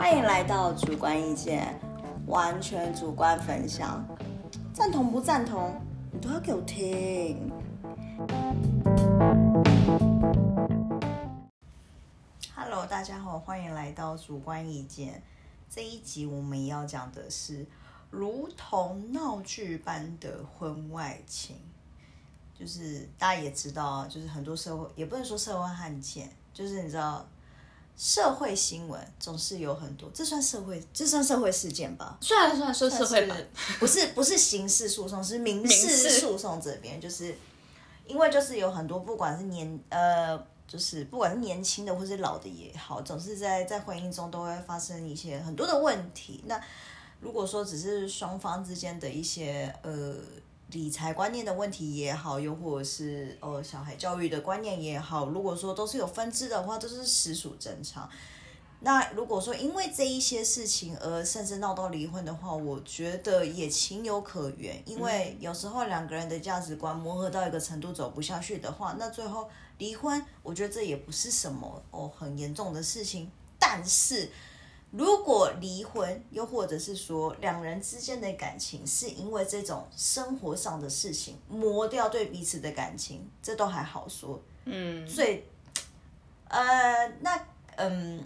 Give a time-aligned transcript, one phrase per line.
[0.00, 1.78] 欢迎来到主观意见，
[2.26, 4.02] 完全主观分享，
[4.72, 5.78] 赞同不赞同，
[6.10, 7.52] 你都要给我听。
[12.54, 15.22] Hello，大家好，欢迎来到主观意见。
[15.68, 17.66] 这一集我们要讲的是
[18.08, 21.56] 如同闹剧般的婚外情，
[22.58, 27.22] 就是大家也知道，就是很多社会也不能说社会案件，就是你知道。
[28.00, 32.16] 社会新闻总是有很多，这算社会，这算社会事件吧？
[32.22, 33.36] 算了算了，说社会吧，
[33.78, 37.36] 不是不是刑事诉讼，是民事诉讼这边，就是
[38.06, 40.34] 因为就是有很多，不管是年呃，
[40.66, 46.42] 就是不管是年轻的或是老的也好，总是在在婚姻中都会发生一些很多的问题。
[46.46, 46.58] 那
[47.20, 50.14] 如果说只是双方之间的一些呃。
[50.70, 58.08] 理财观念的问题也好，又或者是呃小孩教育的观念也好，如果说都是有分支的话，都是实属正常。
[58.80, 64.82] 那如果说因为这一些事情而甚至闹到离婚的话，我觉得也情有可原。
[64.86, 73.30] 因为有时候两个人的价值观磨合到一个程度走不下去的话，那最后离婚，我觉得这也不是什么哦很严重的事情。
[73.58, 74.30] 但是。
[74.90, 84.40] 如果离婚，又或者是说两人之间的感情是因为这种生活上的事情磨掉对彼此的感情，这都还好说。
[84.64, 85.42] 嗯，所以，
[86.48, 87.40] 呃，那
[87.76, 88.22] 嗯，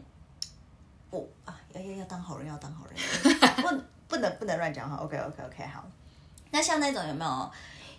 [1.11, 2.97] 我啊，要要要当好人，要当好人，
[4.09, 4.97] 不不能不能乱讲话。
[4.97, 5.85] OK OK OK，好。
[6.51, 7.51] 那像那种有没有？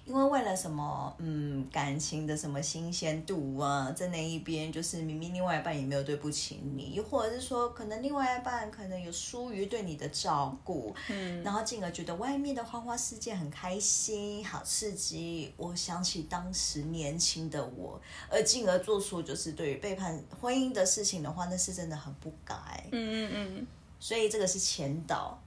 [0.05, 15.51] 因为为了什么，嗯，感情的什么新鲜度啊，在那一边就是明明另外一半也没有对不起你，又或者是说可能另外一半可能有疏于对你的照顾，嗯，然后进而觉得外面的花花世界很开心、好刺激。
[15.57, 22.53] 我想起当时年轻的我，而进而做出就是对于背叛婚姻的事情的话，那是真的很不该。
[22.91, 23.67] 嗯嗯嗯。
[23.99, 25.41] 所以这个是前导，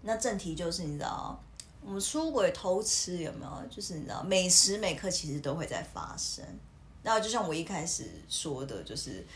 [0.00, 1.38] 那正题就是你知道。
[1.88, 3.66] 我们出轨偷吃有没有？
[3.70, 6.44] 就是你知道，每时每刻其实都会在发生。
[7.02, 9.26] 那就像我一开始说的，就是，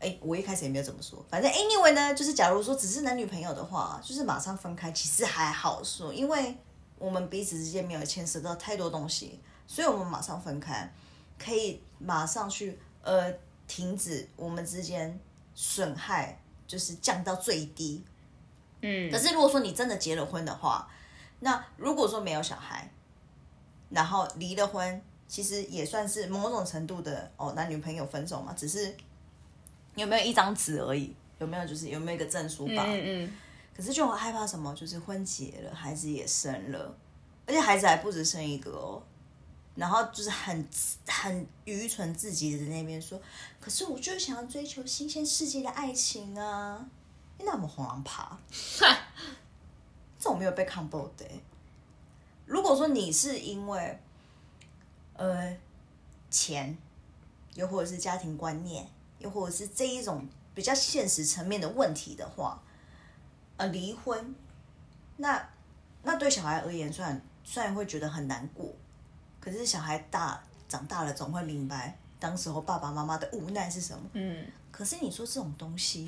[0.00, 1.24] 哎，我一开始也没有怎么说。
[1.30, 6.56] 反正 anyway 呢，就是假如说只是男女朋友的话，就是马上分开，其实还好说，因为
[6.98, 9.38] 我们彼此之间没有牵涉到太多东西，
[9.68, 10.92] 所以我们马上分开，
[11.38, 13.32] 可以马上去呃
[13.68, 15.16] 停止我们之间
[15.54, 18.02] 损害，就是降到最低。
[18.80, 19.08] 嗯。
[19.08, 20.90] 可是如果说你真的结了婚的话，
[21.40, 22.90] 那如果说没有小孩，
[23.90, 28.94] 然后离了婚，其实也算是某种程度的哦男女朋友分手嘛，只是
[29.94, 32.84] 有没有一张纸而已，有没有就是有没有一个证书吧？
[32.86, 33.32] 嗯嗯。
[33.76, 36.96] 可是就很害怕什么，就是婚结了，孩子也生了，
[37.46, 39.00] 而且孩子还不止生一个哦。
[39.76, 40.68] 然后就是很
[41.06, 43.20] 很愚蠢自己的那边说，
[43.60, 46.84] 可是我就想要追求新鲜世界的爱情啊，
[47.38, 48.36] 你那么红狼爬。
[50.28, 51.24] 这种没有被看破的。
[52.44, 53.98] 如果说你是因为，
[55.14, 55.56] 呃，
[56.28, 56.76] 钱，
[57.54, 58.86] 又或者是家庭观念，
[59.20, 62.62] 又或者是这一种比较现实层面的问题的话，
[63.56, 64.34] 呃，离婚，
[65.16, 65.48] 那
[66.02, 68.70] 那对小孩而言，虽然虽然会觉得很难过，
[69.40, 74.04] 可是小孩大长大了，总会明白当时候爸爸妈妈的无奈是什么。
[74.12, 74.46] 嗯。
[74.70, 76.06] 可是你说这种东西，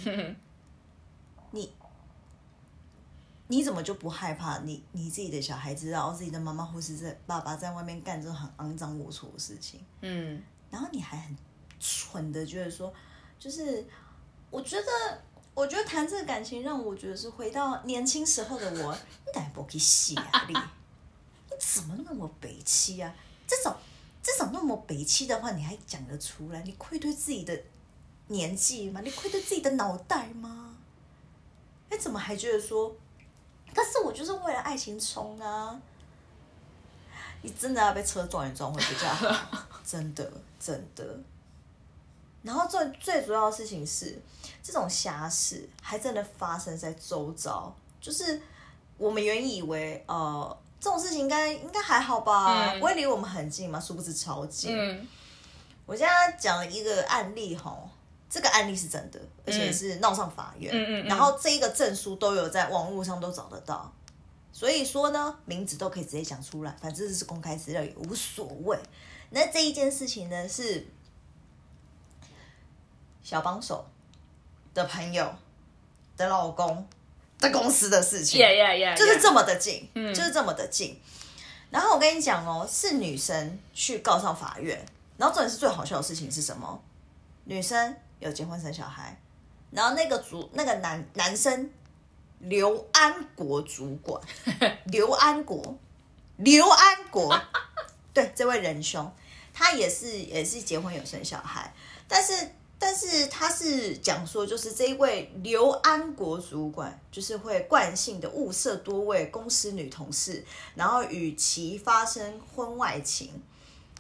[1.53, 1.73] 你。
[3.51, 9.85] 你怎么就不害怕你你自己的小孩知道自己的妈妈或是在爸爸在外面干这种很肮脏龌龊的事情？
[10.03, 10.41] 嗯，
[10.71, 11.37] 然后你还很
[11.81, 12.95] 蠢的觉得说，
[13.41, 13.85] 就是
[14.51, 14.87] 我觉得
[15.53, 18.95] 我觉得谈这个感情让我觉得是回到年轻时候的我，
[19.27, 20.55] 你哪不去洗啊你？
[21.51, 23.13] 你怎么那么北气啊？
[23.49, 23.75] 这种
[24.23, 26.63] 这种那么北气的话，你还讲得出来？
[26.63, 27.61] 你愧对自己的
[28.29, 29.01] 年纪吗？
[29.01, 30.77] 你愧对自己的脑袋吗？
[31.89, 32.95] 哎，怎么还觉得说？
[33.75, 35.81] 但是我就是为了爱情冲啊！
[37.43, 41.05] 你真的要被车撞一撞会比较好， 真的真的。
[42.43, 44.19] 然后最最主要的事情是，
[44.63, 48.41] 这种瞎事还真的发生在周遭，就是
[48.99, 55.09] 我们原以为呃这种事情应该应该还好吧，不会离我们很近嘛，殊不知超近。
[55.87, 57.89] 我现在讲了一个案例吼。
[58.31, 63.93] 这个案例是真的，而且是闹上法院，嗯嗯，然后这一个证书都有在网络上都找得到，
[64.53, 68.79] 所以说呢，名字都可以直接讲出来，反正这是公开资料也无所谓。
[69.31, 70.87] 那这一件事情呢，是
[73.25, 73.85] 小帮手
[74.75, 75.35] 的朋友
[76.17, 76.87] 的老公
[77.41, 78.41] 的公司的事情，
[78.97, 80.97] 就是这么的近，就是这么的近。
[81.71, 84.87] 然后我跟你讲哦，是女生去告上法院，
[85.17, 86.81] 然后重点是最好笑的事情是什么？
[87.47, 87.97] 女生。
[88.21, 89.19] 有结婚生小孩，
[89.71, 91.71] 然后那个主那个男男生
[92.39, 94.23] 刘安国主管，
[94.87, 95.77] 刘安国，
[96.37, 97.37] 刘安国，
[98.15, 99.11] 对，这位仁兄，
[99.53, 101.75] 他也是也是结婚有生小孩，
[102.07, 110.45] 但是但是他是讲说，就是这一位刘安国主管，就是会惯性的物色多位公司女同事，
[110.75, 113.43] 然后与其发生婚外情。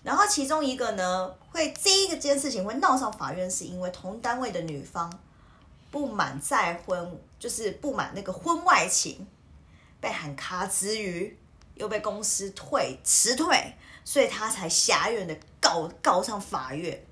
[0.02, 5.12] 然后其中一个呢，会这一个件事情会闹上法院，是因为同单位的女方
[5.90, 9.26] 不满再婚，就是不满那个婚外情，
[10.00, 11.38] 被喊卡之余，
[11.74, 17.04] 又被公司退辞退，所以他才狭怨的告告上法院。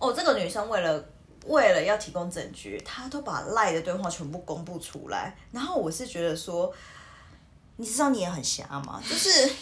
[0.00, 1.04] 哦，这个女生为了
[1.46, 5.36] 为了要提供证据，她都把赖的对话全部公布出来。
[5.52, 6.72] 然后我是觉得说，
[7.76, 9.00] 你知道你也很瞎吗？
[9.08, 9.52] 就是。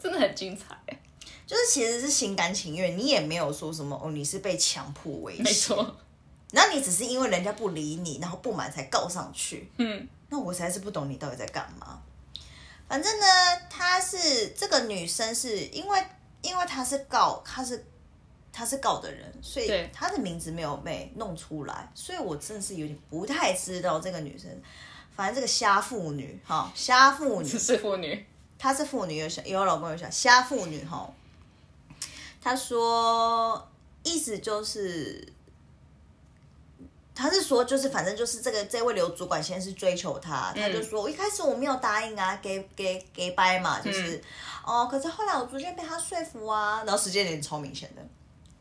[0.00, 0.74] 真的很精彩，
[1.46, 5.76] 就是其实是心甘情愿，你也没有说什么哦，你是被强迫为没错，
[6.52, 12.00] 然后你只是因为人家不理你，然后不满才告上去，嗯，那我实在是不懂你到底在干嘛。
[12.88, 13.26] 反正呢，
[13.68, 16.02] 她是这个女生，是因为
[16.42, 17.84] 因为她是告，她是
[18.52, 24.50] 她是告的人，所以她的名字没有被弄出来，所以我真的是有点不太知道这个女生。
[25.14, 27.48] 反正这个瞎妇女，哈，瞎妇女。
[27.58, 28.26] 是妇女。
[28.62, 31.10] 她是妇女，有小有老公有小瞎妇女哈。
[32.42, 33.66] 她说，
[34.02, 35.26] 意思就是，
[37.14, 44.22] 她是说，就是反正就是这个这位刘主管先是追求她，他就说，我一开始我没有答应啊，给给给掰嘛，就是
[44.62, 48.06] 哦，可是后来我逐渐被他说服啊，然后时间点超明显的，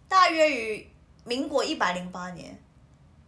[0.08, 0.90] 大约于
[1.26, 2.58] 民国一百零八年，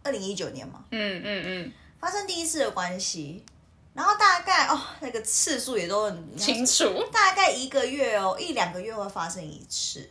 [0.02, 3.44] 二零一九年嘛，嗯嗯嗯，发生第一次的关系。
[3.94, 10.08] 然后大概哦，那个次数也都很清楚，大概一个月哦，一两个月会发生一次，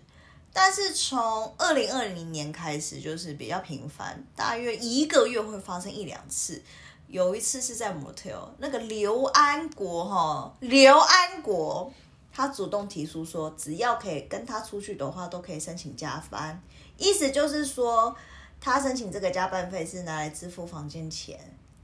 [0.53, 6.61] 但是从二零二零年开始就是比较频繁，大约一个月会发生一两次。
[7.07, 11.91] 有一次是在 motel，那个刘安国哈，刘安国
[12.31, 16.61] 他主动提出说，只要可以跟他出去的话，都可以申请加班，
[16.97, 18.15] 意思就是说
[18.61, 21.37] 他申请这个加班费是拿来支付房间钱，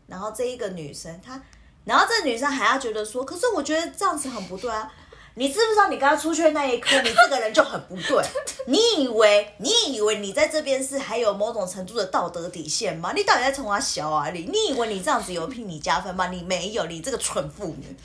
[0.05, 1.41] 然后这一个女生她。
[1.88, 4.92] 然后这女生还要觉得说，可是我觉得这样子很不对啊！
[5.36, 8.22] 你知不知道你刚刚出去的那一刻，你这个人就很不对。
[8.68, 13.13] 你以为你以为你在这边是还有某种程度的道德底线吗？
[13.16, 14.30] 你到底在冲他小啊？
[14.31, 16.28] 你你以为你这样子有替你加分吗？
[16.28, 17.95] 你没有，你这个蠢妇女。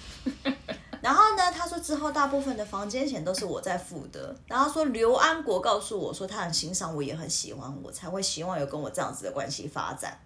[1.02, 4.36] 然后呢，他说之后大部分的房间钱都是我在付的。
[4.46, 10.16] 然后说刘安国告诉我说，他很欣赏我，也很喜欢我，才会希望有跟我这样子的关系发展。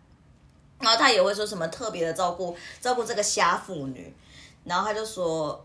[0.79, 4.15] 然后他也会说什么特别的照顾照顾这个瞎妇女，
[4.65, 5.65] 然后他就说，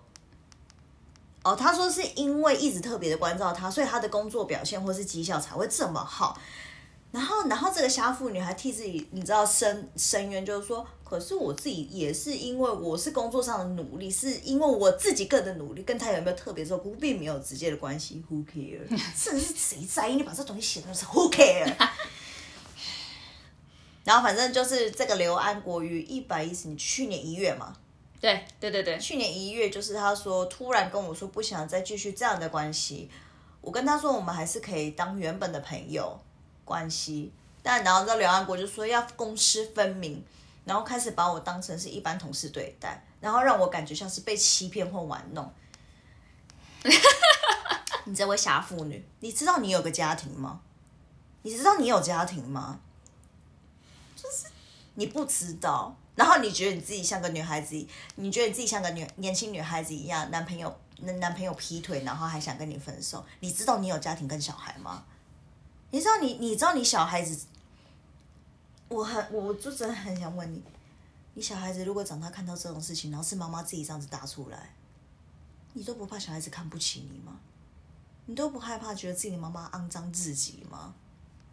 [1.44, 6.40] 哦，他说是因为一直特别的关照他，所以他的工作表现或是绩效才会这么好。
[7.12, 18.24] 然后，然后这个瞎妇女还替自己，你知道申申冤，就是说，可是我自己也是因为我是工作上的努力，是因为我自己个人的努力，跟他有没有特别照顾并没有直接的关系。
[18.32, 18.88] Who care？
[19.14, 20.16] 甚至是谁在意？
[20.16, 21.76] 你把这东西写的是 Who care？
[24.04, 27.76] 然后反正就是这个刘安国于一百一十年去年一月嘛，
[28.20, 33.10] 对对对对，去年一月就是他说突然跟我说不想再继续这样的关系，
[33.62, 36.20] 我跟他说我们还是可以当原本的朋友
[36.66, 40.24] 关系，但然后这刘安国就说要公私分明，
[40.66, 45.54] 然后开始把我当成是一般同事对待，然后让我感觉像是被欺骗或玩弄。
[48.06, 50.62] 你这位傻妇女，你知道你有个家庭吗？
[51.44, 52.80] 你知道你有家庭吗？
[54.22, 54.48] 就是
[54.96, 57.76] 你不知道，然后你觉得你自己像个女孩子，
[58.16, 63.26] 你觉得你自己像个女年轻女孩子一样，男朋友男男朋友劈腿，然后还想跟你分手。
[63.40, 65.06] 你知道你有家庭跟小孩吗？
[65.90, 67.46] 你知道你你知道你小孩子，
[68.90, 70.62] 我很我就真的很想问你，
[71.34, 74.74] 你小孩子如果长大看到这种事情，然后是妈妈自己这样子打出来，
[75.74, 77.40] 你都不怕小孩子看不起你吗？
[78.28, 80.94] 你都不害怕觉得自己的妈妈肮脏自己吗？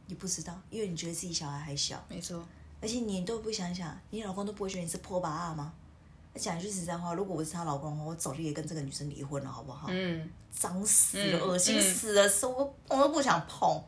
[0.07, 2.45] 你不知道，因为你觉得自己小孩还小，没错。
[2.81, 5.73] 而且你都不想想，你老公都不会觉得你是破八二吗？
[6.35, 9.89] 讲一句实在话，如果我是她老公的话，我早就也跟这个女生离婚了，好不好？
[9.91, 13.83] 嗯，脏死了，恶心死了，我碰都不想碰。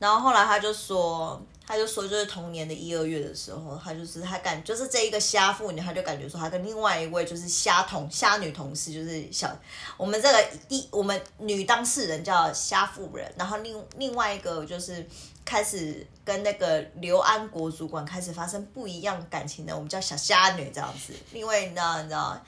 [0.00, 1.40] 然后后来他就说。
[1.66, 9.50] 他就说，就是同年的一二月的时候，他就是他感，就是这一个瞎妇女，他就感觉说，他跟另外一位就是虾同虾女同事，就是小
[9.96, 15.06] 我们这个一我们女当事人叫瞎妇人，然后另另外一个就是
[15.44, 21.14] 开始跟那个刘安国主管开始发生不一样感情的，我们叫小虾女这样子。
[21.32, 22.38] 因为你知道，你知道，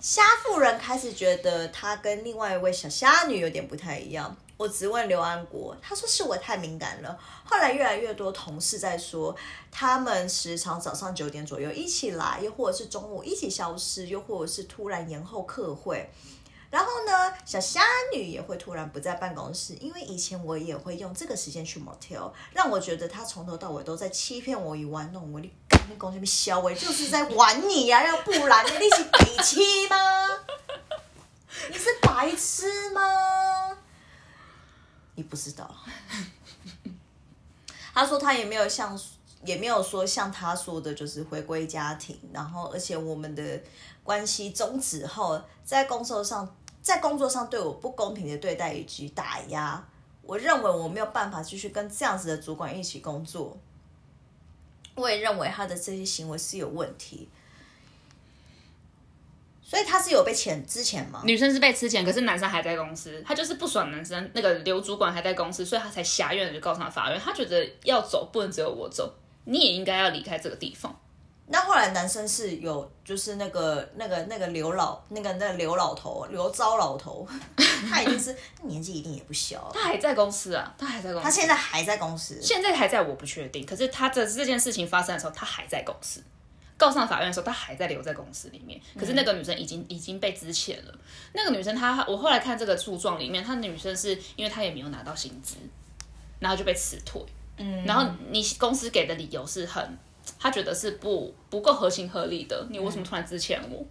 [0.00, 4.36] 虾妇人开始觉得他跟另外一位小虾女有点不太一样。
[4.56, 7.18] 我直问刘安国，他说是我太敏感了。
[7.44, 9.34] 后来越来越多同事在说，
[9.72, 16.08] 他们时常早上九点左右一起来，又或者是中午一起消失，又或者是突然延后客会。
[16.70, 17.80] 然后呢，小虾
[18.14, 25.40] 女也会突然不在办公室，因为以前我也会用这个时间去 motel，让我觉得她从头到尾都在欺骗我与玩弄我。
[25.88, 29.96] 那公这边消我就是在玩你呀、要不然你是北七吗？
[31.70, 33.00] 你是白痴吗？
[35.14, 35.74] 你不知道。
[37.94, 38.98] 他说他也没有像，
[39.42, 43.60] 也没有说像他说的，就是回归家庭，然后而且我们的
[44.04, 49.84] 关系终止后，在工作上，在工作上对我不公平的对待以及打压，
[50.22, 53.58] 我认为我没有办法继续跟这样子的主管一起工作。
[54.98, 57.28] 我也认为他的这些行为是有问题，
[59.62, 61.22] 所以他是有被遣之前吗？
[61.24, 67.20] 女生是被吃钱，可是男生还在公司，他就是不爽男生那个刘主管还在公司，所以他才狭怨的就告上法院。
[67.22, 69.14] 他觉得要走不能只有我走，
[69.44, 70.98] 你也应该要离开这个地方。
[71.50, 77.26] 那后来男生是有，就是那个那个那个刘老那个那个刘老头刘糟老头，
[77.88, 82.38] 他已经是年纪一定也不小了，他还在公司啊，他还在公司，他现在还在公司。
[82.42, 83.64] 现在还在，我不确定。
[83.64, 86.22] 可是他这这件事情发生的时候，他还在公司。
[86.76, 88.80] 告上法院的时候，他还在留在公司里面。
[88.96, 90.94] 可是那个女生已经已经被支遣了。
[91.32, 95.56] 那个女生她，我后来看这个诉状里面，她女生是因为她也没有拿到薪资，
[96.38, 97.20] 然后就被辞退。
[97.56, 99.98] 嗯，然后你公司给的理由是很，
[100.38, 102.66] 他觉得是不不够合情合理的。
[102.70, 103.84] 你为什么突然支遣我？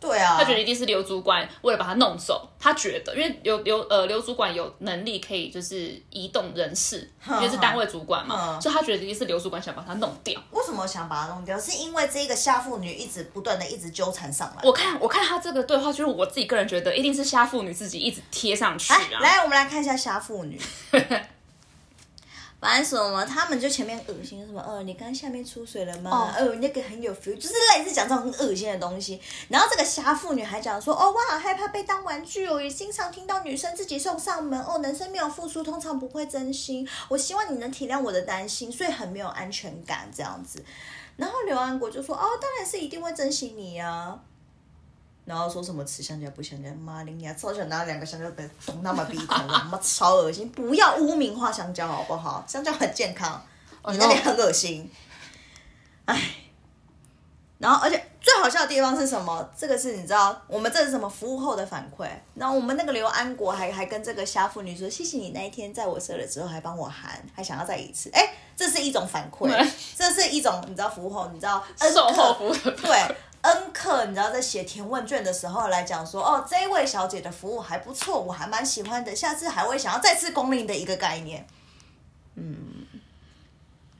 [0.00, 10.40] 对啊，他觉得一定是刘主管为了把他弄走，他觉得因为刘刘呃刘主管有能力可以就是移动人事， 因为是单位主管嘛，所以他觉得一定是刘主管想把他弄掉。
[10.52, 11.58] 为什么想把他弄掉？
[11.58, 14.62] 是因为这个虾妇女一直不断的一直纠缠上来。
[14.62, 19.00] 我看我看他这个对话，就是我自己个人觉得一定是虾妇女自己一直贴上去啊。
[19.20, 20.60] 来，我们来看一下虾妇女。
[22.60, 26.10] 反正什么，他们就前面恶心什么，呃，你刚下面出水了吗？
[26.10, 29.20] 哦，呃，那个很有 feel，就是类似讲这种很恶心的东西。
[29.48, 36.88] 然后这个瞎妇女还讲说，哦，我好害怕被当玩具哦，也经常听到女生自己送上门哦，男生没有付出，通常不会真心。
[37.08, 40.64] 我希望你能体谅我的担心，所以很没有安全感这样子。
[41.16, 44.18] 然后刘安国就说，哦，当然是一定会珍惜你呀。
[45.28, 50.50] 然后说什么吃香蕉不香蕉，妈的，你还超想拿两个香蕉被捅他们鼻孔，妈超恶心！
[50.52, 52.42] 不要污名化香蕉好不好？
[52.48, 53.38] 香蕉很健康，
[53.90, 54.90] 你那边很恶心。
[56.06, 56.18] 哎，
[57.58, 59.46] 然后而且最好笑的地方是什么？
[59.54, 62.08] 这个是你知道，我们这是什么服务后的反馈？
[62.34, 68.08] 然后我们那个刘安国还还跟这个虾妇女说，谢谢你那一天在我射了之后还帮我含，还想要再一次。
[68.14, 73.16] 哎，这是一种反馈，这是一种你知道服务后，你知道 售后服务对。
[73.48, 81.46] 恩客，你知道在写填问卷的时候来讲说，哦，这位小姐的服务还不错，我还蛮喜欢的，下次还会想要再次光临的一个概念。
[82.34, 82.86] 嗯，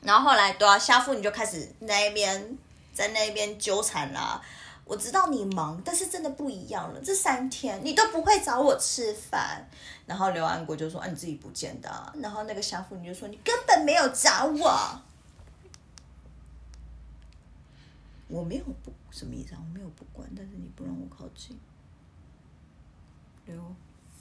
[0.03, 2.57] 然后后来对啊，虾妇你就开始那边
[2.93, 4.41] 在那边纠缠啦。
[4.85, 9.69] 我知道你忙，但是真的不一样了，这三天你都不会找我吃饭。
[10.07, 12.13] 然后刘安国就说，啊，你自己不见的。
[12.23, 15.03] 然后那个虾妇女就说，你根本没有找我。
[18.29, 19.59] 我没有不什么意思啊？
[19.61, 21.59] 我没有不管，但是你不让我靠近。
[23.47, 23.61] 刘，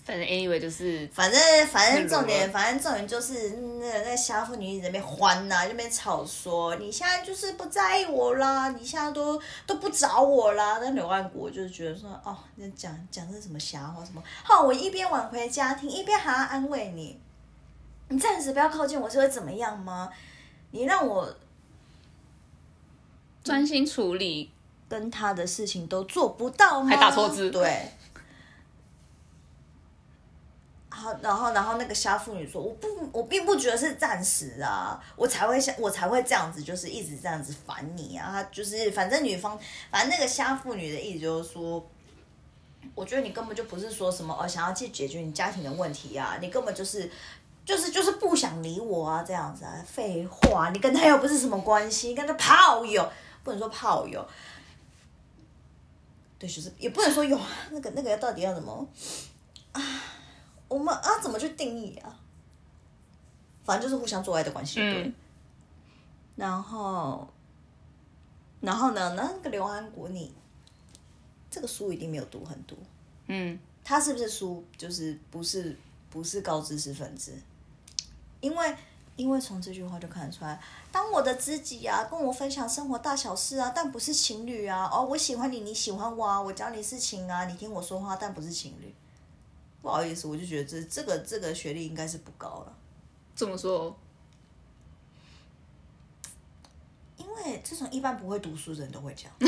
[0.03, 10.79] 反正 anyway 就是，反正反正重点，反正重点就是那那虾妇女一直在那边欢呐、那边吵说你现在就是不在意我啦，你现在都都不找我啦。
[10.81, 14.23] 但刘万国就是觉得说，哦，那讲讲这什么瞎话什么？
[14.43, 17.19] 好，我一边挽回家庭，一边还要安慰你，
[18.07, 20.09] 你暂时不要靠近我是会怎么样吗？
[20.71, 21.35] 你让我
[23.43, 24.51] 专心处理，
[24.89, 26.89] 跟他的事情都做不到吗？
[26.89, 27.91] 还打错字对。
[30.89, 39.59] 好，然后，然后那个虾妇女说：“我不，我并不觉得是暂时啊，我才会像，我才会这样子，就是一直这样子烦你啊。”就是，反正女方，
[39.91, 41.85] 反正那个虾妇女的意思就是说，
[42.95, 47.11] 我觉得你根本就不是说什么哦，想要去解决你家庭的问题啊，你根本就是，
[47.63, 53.07] 就是，就是不想理我啊，这样子啊，废话，你跟他又不是什么关系，跟他炮友。
[53.43, 54.27] 不能说炮友，
[56.39, 58.87] 对，就是也不能说有啊那个那个到底要怎么
[59.71, 59.81] 啊？
[60.67, 62.19] 我们啊怎么去定义啊？
[63.63, 65.03] 反正就是互相做爱的关系，对。
[65.03, 65.13] 嗯
[66.37, 67.27] 然后，
[68.61, 69.15] 然后呢？
[69.15, 70.31] 那个刘安国，你
[71.49, 72.77] 这个书一定没有读很多，
[73.25, 75.75] 嗯，他是不是书就是不是
[76.11, 77.33] 不是高知识分子？
[78.39, 78.77] 因为
[79.17, 80.57] 因为从这句话就看得出来，
[80.91, 84.89] 当我的知己啊，跟我分享生活大小事啊，但不是情侣啊。
[84.89, 88.95] 哦，我喜欢你，你喜欢我啊，我教你事情啊，你听我说话，但不是情侣。
[89.81, 92.73] 不好意思，我就觉得这这个这个学历应该是不高了。
[93.35, 93.97] 怎么说？
[97.17, 99.31] 因为这种一般不会读书的人都会讲，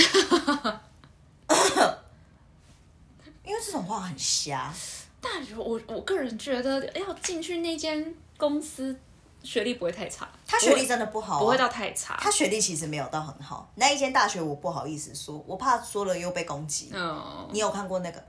[3.44, 4.74] 因为这种话很瞎。
[5.22, 8.98] 但我我个人觉得要进去那间公司，
[9.44, 10.28] 学历不会太差。
[10.46, 12.18] 他学历真的不好、啊，不会到太差。
[12.20, 13.70] 他学历其实没有到很好。
[13.76, 16.92] 那一间大学我不好意思说，我怕说了又被攻击。
[16.94, 18.24] 嗯你有看过那个？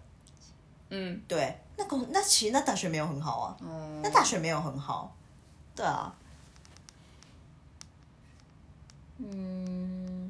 [0.93, 3.57] 嗯，对，那公那其实那大学没有很好啊，
[4.03, 5.15] 那大学没有很好，
[5.77, 6.13] 对啊，
[9.19, 10.29] 嗯，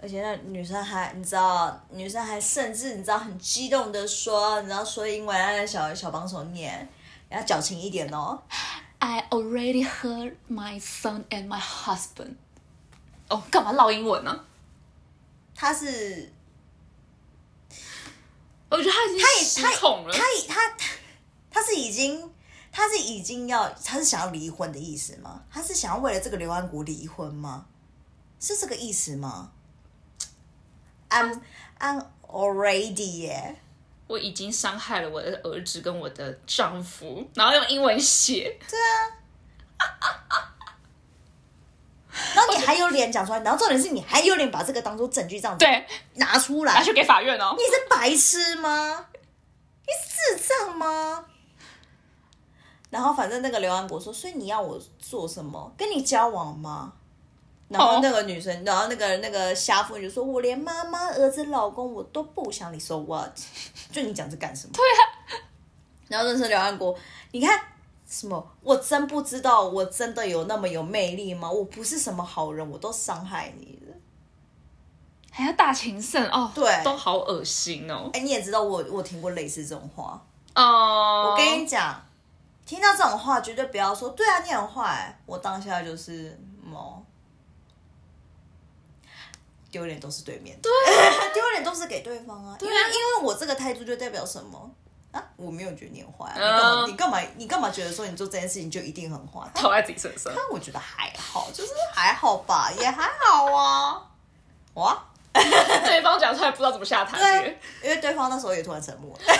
[0.00, 6.88] 而且那女生还你知道，女生还甚至你知道很激动的说，你知道说英文让那小小帮手念，
[7.28, 8.40] 要矫情一点哦。
[9.04, 12.36] I already heard my son and my husband。
[13.28, 14.44] 哦，干嘛唠英文呢、
[15.56, 16.32] 他是
[18.68, 19.04] 我觉得他
[19.40, 20.14] 已经失控了。
[20.14, 20.86] 他他他
[21.50, 22.30] 他是已经
[22.70, 25.42] 他是已经要他是想要离婚的意思吗？
[25.50, 27.66] 他是想要为了这个刘安国离婚吗？
[28.38, 29.50] 是这个意思吗
[31.08, 31.40] ？I'm
[31.80, 33.56] I'm already 耶，
[34.12, 38.58] 我已经伤害了我的儿子跟我的丈夫，然后用英文写。
[38.68, 39.16] 对啊
[42.34, 47.54] 然后你还有脸讲出来，然后重点是你还有脸把这个当做证据这样子对，拿出来拿，去给法院哦。
[47.56, 49.06] 你是白痴吗？
[49.86, 51.24] 你是智障吗？
[52.90, 55.72] 然后反正那个刘安国说，所以你要我做什么？
[55.78, 56.92] 跟你交往吗？
[57.72, 63.30] 然后那个女生，然后那个那个瞎妇女就说：“我连妈妈、儿子、老公我都不想你，so what？
[63.90, 65.00] 就你讲这干什么？”对啊。
[66.08, 66.94] 然后认识刘安国，
[67.30, 67.58] 你看
[68.06, 68.52] 什么？
[68.62, 71.50] 我真不知道，我真的有那么有魅力吗？
[71.50, 73.96] 我不是什么好人，我都伤害你了。
[75.30, 78.10] 还要大情圣哦，对都好恶心哦。
[78.12, 80.22] 哎，你也知道我我听过类似这种话。
[80.54, 82.04] 哦，我跟你讲，
[82.66, 85.18] 听到这种话绝对不要说，对啊，你很坏。
[85.24, 87.02] 我当下就是，嗯哦，
[89.72, 90.70] 丢脸都是对面，对，
[91.34, 92.56] 丢脸都是给对方啊。
[92.60, 94.70] 因为啊因为我这个态度就代表什么
[95.10, 95.24] 啊？
[95.36, 96.84] 我没有觉得你很坏、啊，你干嘛？
[96.84, 97.18] 嗯你干嘛？
[97.36, 99.40] 你干嘛觉得说你做这件事情就一定很坏？
[99.54, 100.32] 投在自己身上。
[100.36, 104.06] 但我觉得还好，就是还好吧，也还好啊。
[104.74, 107.58] 哇， 对方讲出来不知道怎么下台对阶。，
[107.88, 109.24] 因为对方那时候也突然沉默了。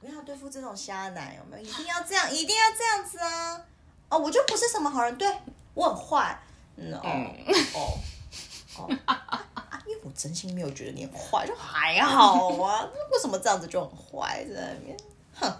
[0.00, 1.68] 我跟你讲，对付这种瞎男有没有？
[1.68, 3.60] 一定要这样，一定要这样子啊！
[4.08, 5.30] 哦，我就不是什么好人，对
[5.74, 6.38] 我很坏。
[6.78, 7.00] 嗯哦
[7.74, 7.98] 哦
[8.78, 12.88] 哦，啊因为我真心没有觉得你很坏，就还 好啊。
[13.10, 14.96] 为什么这样子就很坏在那边？
[15.34, 15.52] 哼。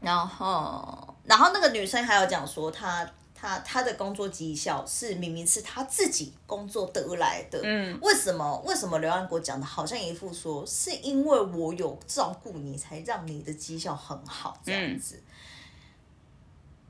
[0.00, 8.58] 然后，然后那个女生还有讲说她，她她的工作绩效是明明是她自己工作得来的，嗯，为什么？
[8.66, 15.22] 为什么刘安国讲的好像一副说是因为我有照顾你，才让你的绩效很好这样子？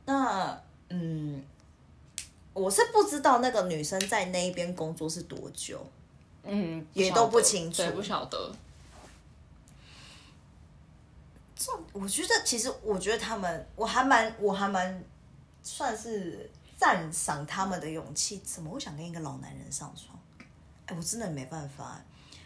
[0.06, 1.42] 那嗯，
[2.54, 5.84] 我是不知道那个女生在那一边工作是多久，
[6.44, 8.50] 嗯，也都不清楚对，不晓得。
[11.56, 15.04] 这我觉得其实我觉得他们，我还蛮我还蛮
[15.62, 20.18] 算是赞赏他们的勇气，怎么会想跟一个老男人上床？
[20.86, 22.00] 哎，我真的没办法。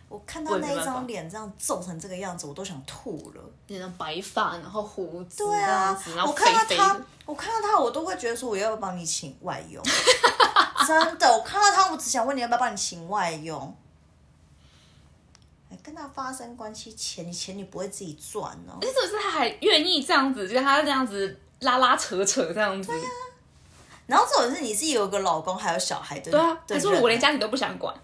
[0.09, 3.43] 我看到那一张脸这样皱成这个样子，我都想吐了。
[3.67, 5.91] 那种白发，然后胡子对啊
[6.27, 9.83] 我看到他。，我看到他，我都会觉得说，我要不要帮你请外佣？
[10.87, 13.77] 真的，我看到他，我只想问你要不要帮你请外佣。
[15.71, 18.79] 哎，跟他发生关系钱，你钱你不会自己赚哦。
[18.81, 22.91] 而且是他还愿意这样子，就是他这样子拉拉扯扯这样子。
[22.91, 23.11] 对啊，
[24.07, 27.95] 然后这种是你自己有一个老公还有小孩的，对啊，可是我连家庭都不想管。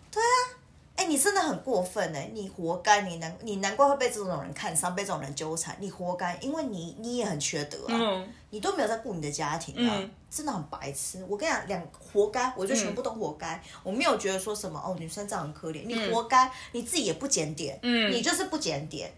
[1.05, 11.23] 哎、你真的很过分哎、你活该，你难你难怪会被这种人看上，被这种人纠缠，你活该，因为你你也很缺德啊，嗯，你都没有在顾你的家庭啊，嗯真的很白痴。
[11.29, 19.13] 我跟你讲，两活该，我就全部都活该，我没有觉得说什么哦，女生这样很可怜，你活该，你自己也不检点，嗯你就是不检点。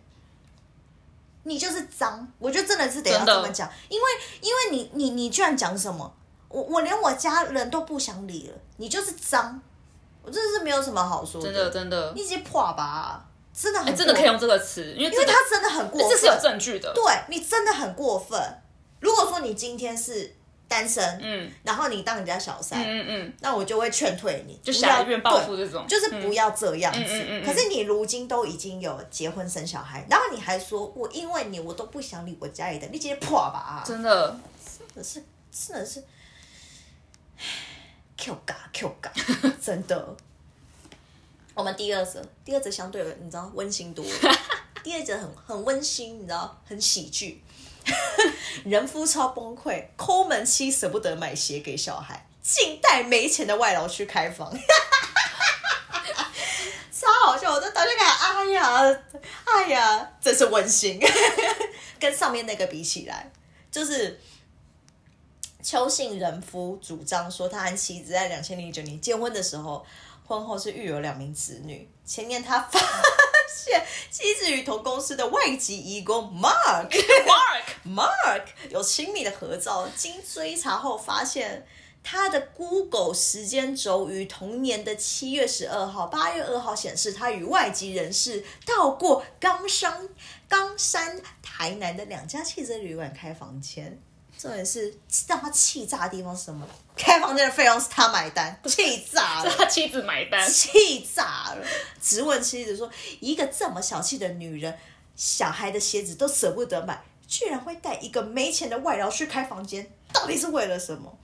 [1.45, 4.07] 你就是脏，我觉得真的是得要这么讲，因为
[4.41, 6.13] 因为你你你居然讲什么，
[6.49, 9.63] 我我连我家人都不想理了，你就是脏，
[10.27, 16.93] 我真的是没有什么好说的真的真的，你直接破吧，真的很、哎，真的可以用，这个词，因为因为他真的很过分，这是有证据的。
[16.93, 18.39] 对你真的很过分。
[18.99, 20.35] 如果说你今天是
[20.67, 26.99] 单身，嗯然后你当人家小三，嗯嗯，那我就会劝退你，就不要下医院报复这种，就是不要这样子。
[26.99, 33.85] 嗯嗯嗯嗯可是你如今都已经有结婚生小孩，然后你还说我因为你我都不想理我家里的，你直接破吧啊！
[33.87, 34.37] 真的
[34.77, 36.03] 真的是真的是
[38.17, 39.13] Q 嘎 Q 嘎，
[39.63, 40.17] 真的。
[41.55, 44.39] 我们第二则，第二则相对你知道温馨多了，
[44.85, 47.43] 第二则很很温馨，你知道很喜剧。
[48.65, 54.53] 人夫超崩溃，抠门妻舍不得买鞋给小孩，竟带没钱的外劳去开房，
[56.91, 57.53] 超好笑！
[57.53, 59.03] 我在当下看，哎呀，
[59.45, 61.01] 哎呀，真是温馨。
[61.99, 63.31] 跟上面那个比起来，
[63.71, 64.21] 就是
[65.67, 69.85] 邱姓人夫主张说，他和妻子在两千零九年结婚的时候，
[70.25, 71.91] 婚后是育有两名子女。
[72.05, 72.79] 前年他发
[73.49, 76.89] 现妻子与同公司的外籍义工 Mark
[77.27, 81.67] Mark Mark 有亲密的合照，经追查后发现。
[82.09, 90.09] 他的 Google 时间轴于同年的七月十二号、八月二号显示，他与外籍人士到过冈山、
[90.49, 94.01] 冈山、台南的两家汽车旅馆开房间。
[94.39, 94.95] 重点是
[95.27, 96.67] 让他气炸的地方是什么？
[96.95, 99.51] 开房间的费用是他买单，气炸了。
[99.57, 101.67] 他妻子买单，气炸了！
[102.01, 104.79] 直问妻子说：“一个这么小气的女人，
[105.15, 111.19] 小孩的鞋子都舍不得买，居然会带一个没钱的外劳去开房间，到底是为了什么？”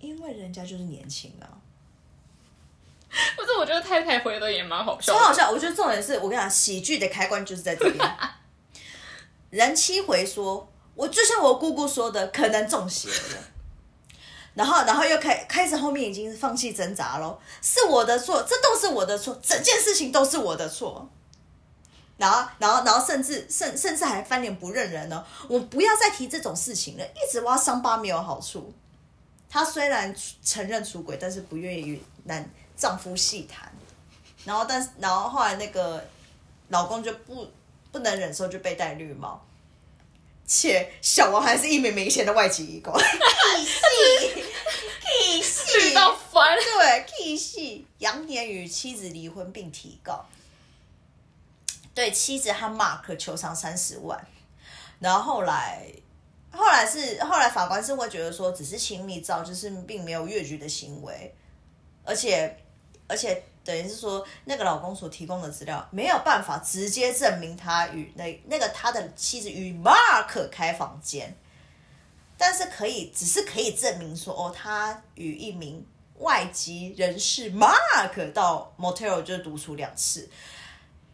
[0.00, 1.50] 因为人家就是年轻啊，
[3.36, 3.56] 不是？
[3.58, 5.50] 我觉得太太回的也蛮好笑的，超好笑。
[5.50, 8.18] 我觉得重点是我跟你讲，喜剧的开关就是在这边。
[9.50, 13.42] 人妻回说：“我就像我姑姑说的，可能中邪了。”
[14.54, 21.08] 然后，然后又开开始后面已经放弃挣扎了，是我的错，这都是我的错，整件事情都是我的错。
[22.16, 25.24] 然后，然后，然后，甚至甚甚至还翻脸不认人呢。
[25.48, 28.74] 我不要再提这种事情了，一直挖伤疤没有好处。
[29.48, 33.72] 她虽然承认出轨，但是不愿意与男丈夫细谈。
[34.44, 36.04] 然后，但是，然后后来那个
[36.70, 37.46] 老公就不
[37.92, 39.40] 不能忍受，就被戴绿帽。
[40.48, 44.42] 且小王还是一名明显的外籍义工，屁戏，
[45.04, 46.56] 屁戏气，到烦。
[46.56, 47.86] 对，屁戏。
[47.98, 50.24] 杨年与妻子离婚并提告，
[51.94, 54.26] 对妻子和 Mark 求偿三十万。
[54.98, 55.84] 然后后来，
[56.50, 61.34] 后来是后来法官是会觉得说，只是亲密照，就是并没有越矩的行为，
[62.04, 62.56] 而且
[63.06, 71.36] 而且等于是说，那个老公所提供的资料没有办法直接证明他与那那个他的妻子与 Mark 开房间，
[72.38, 75.86] 但是可以只是可以证明说，哦，他与一名
[76.20, 80.26] 外籍人士 Mark 到 motel 就独处两次。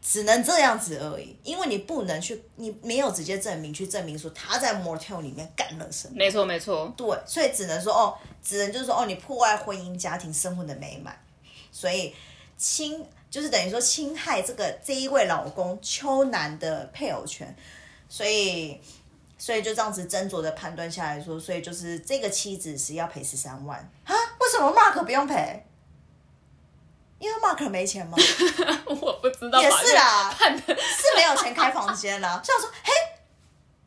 [0.01, 6.13] 只能这样子而已，因为你不能去，你没有直接证明去证明说他在 motel 里面干了什么。
[6.15, 8.15] 没错没错，对，所以只能说哦，
[8.45, 11.19] 只能就是说哦，你破坏婚姻家庭生活的美满，
[11.73, 12.15] 所以
[12.57, 17.55] 侵就是等于说侵害这个这一位老公邱男的配偶权，
[18.09, 18.81] 所以
[19.37, 24.15] 所以就这样子斟酌的判断下来说，所以就是这个妻子是要赔十三万啊？
[24.41, 25.67] 为什么 Mark 不用赔？
[27.19, 28.17] 因为 Mark 没钱吗？
[28.87, 32.41] 我不知道也是啦是没有钱开房间啦。
[32.45, 32.93] 这样说，嘿，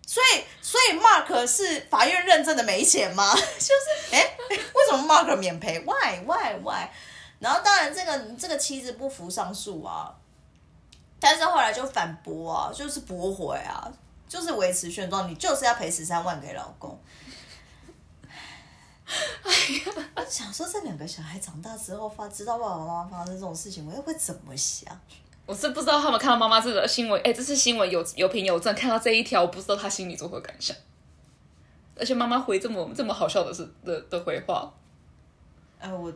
[0.08, 3.34] 所以所以 Mark 是法院认证的没钱吗？
[3.38, 6.90] 就是，哎，为什么 Mark 免赔？Why why why？
[7.40, 10.14] 然后当然这个这个妻子不服上诉啊，
[11.20, 13.92] 但是后来就反驳啊，就是驳回啊，
[14.28, 17.00] 就是维持现状，你就是要赔十三万给老公。
[20.16, 25.00] 我想说，这两个小孩长大之后发知道爸爸妈妈发生这种事情，我又会怎么想？
[25.46, 30.76] 我是不知道他们看到妈妈这个新闻，哎、这是新闻有有凭有证，看到这一条，我不知道他心里作何感想。
[31.98, 34.70] 而且妈妈回这么这么好笑的是的的回话，
[35.80, 36.12] 呃，我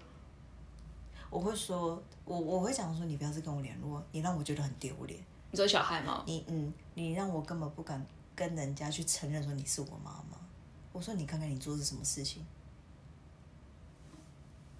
[1.31, 5.19] 我会说，我我会讲说，你不要再跟我联络，你让我觉得很丢脸。
[5.49, 6.23] 你说小孩吗？
[6.27, 10.37] 你嗯，你让我根本不敢跟人家去承认说你是我妈妈。
[10.91, 12.45] 我说你看看你做的是什么事情，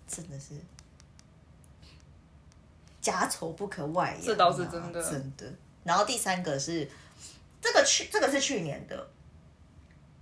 [0.06, 0.56] 真的是
[3.00, 5.50] 家丑不可外扬啊、这倒是真的真的。
[5.86, 6.86] 然后第三个是
[7.62, 9.10] 这个去这个是去年的，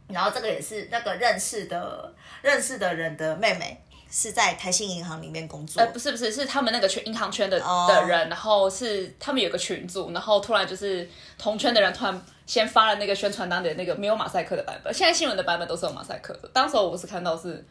[0.08, 5.82] 然后这个也是那个认识的认识的人的妹妹，是在台信银行里面工作。
[5.82, 7.88] 呃，不是不是，是他们那个圈银行圈的、哦。
[7.88, 17.64] 的人，然后是他们有个群组，然后突然就是同圈的人突然先发了那个宣传单的那个没有马赛克的版本，现在新闻的版本都是有马赛克的，当时我是看到是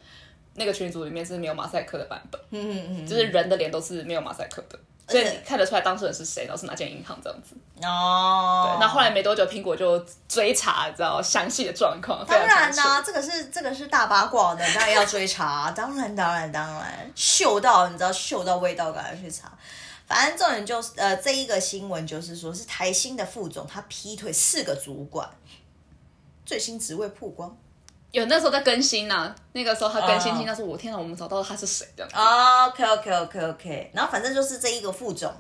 [0.55, 4.79] 那个群组里面是没有马赛克的版本，嗯嗯嗯，就是人的脸都是没有马赛克的。
[5.09, 7.57] 所以你看得出来当事人是谁，然后是哪间银行这样子。
[7.83, 12.25] 哦，对，那后来没多久，苹果就追查，知道详细的状况。
[12.27, 15.71] 当然啦，这个是这个是大八卦的，当然要追查。
[15.71, 19.51] 当然，当然，当然，嗅到你知道嗅到味道，赶快去查。
[20.07, 25.29] 反正重点就是，呃，这一个新闻就是说，是台新的副总他劈腿四个主管，
[26.44, 27.57] 最新职位曝光。
[28.11, 31.87] 有那时候在更新呢，那个时候他更新，听到说，我天哪，我们找到他是谁。
[31.94, 35.31] 的？OK OK OK OK，然后反正就是这一个副总，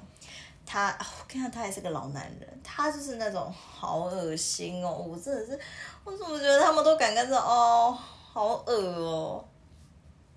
[0.66, 5.58] 他我看他也是个老男人，他就是那种好恶心哦，我真的是，
[6.04, 7.98] 我怎么觉得他们都敢跟着哦，
[8.32, 9.44] 好恶哦，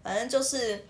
[0.02, 0.86] 反正就是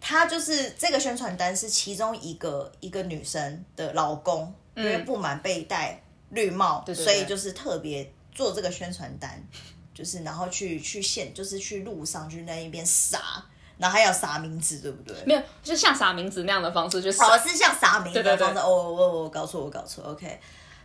[0.00, 9.46] 他就是这个宣传单是其中一个一个女生的老公，因为不满被戴绿帽，所以就是特别做这个宣传单。
[9.92, 13.44] 就是，然后去去现，就是去路上去那一边撒，
[13.76, 15.16] 然后还要撒名字，对不对？
[15.26, 18.58] 没有，就像撒名字那样的方式，就是哦，是像撒名字的方式。
[18.60, 20.04] 哦，我我搞错，我搞错。
[20.04, 20.40] OK，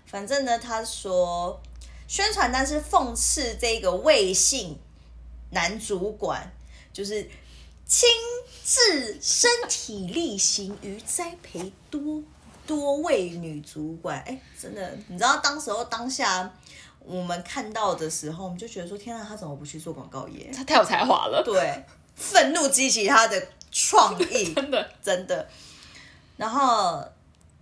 [0.06, 1.62] 反正呢，他说
[2.08, 4.78] 宣传单是讽刺这个魏姓
[5.52, 6.52] 男主管，
[6.92, 7.30] 就是
[7.86, 8.10] 亲
[8.64, 12.22] 自身体力行于栽培多
[12.66, 14.20] 多位女主管。
[14.22, 16.52] 哎，真的，你知道当时候当下。
[17.08, 20.50] 我们看到的时候，我们就觉得说：“天啊，他怎么不去做广告业？
[20.56, 21.84] 他太有才华了。”对，
[22.16, 25.48] 愤怒激起他的创意， 真的真的。
[26.38, 27.04] 然后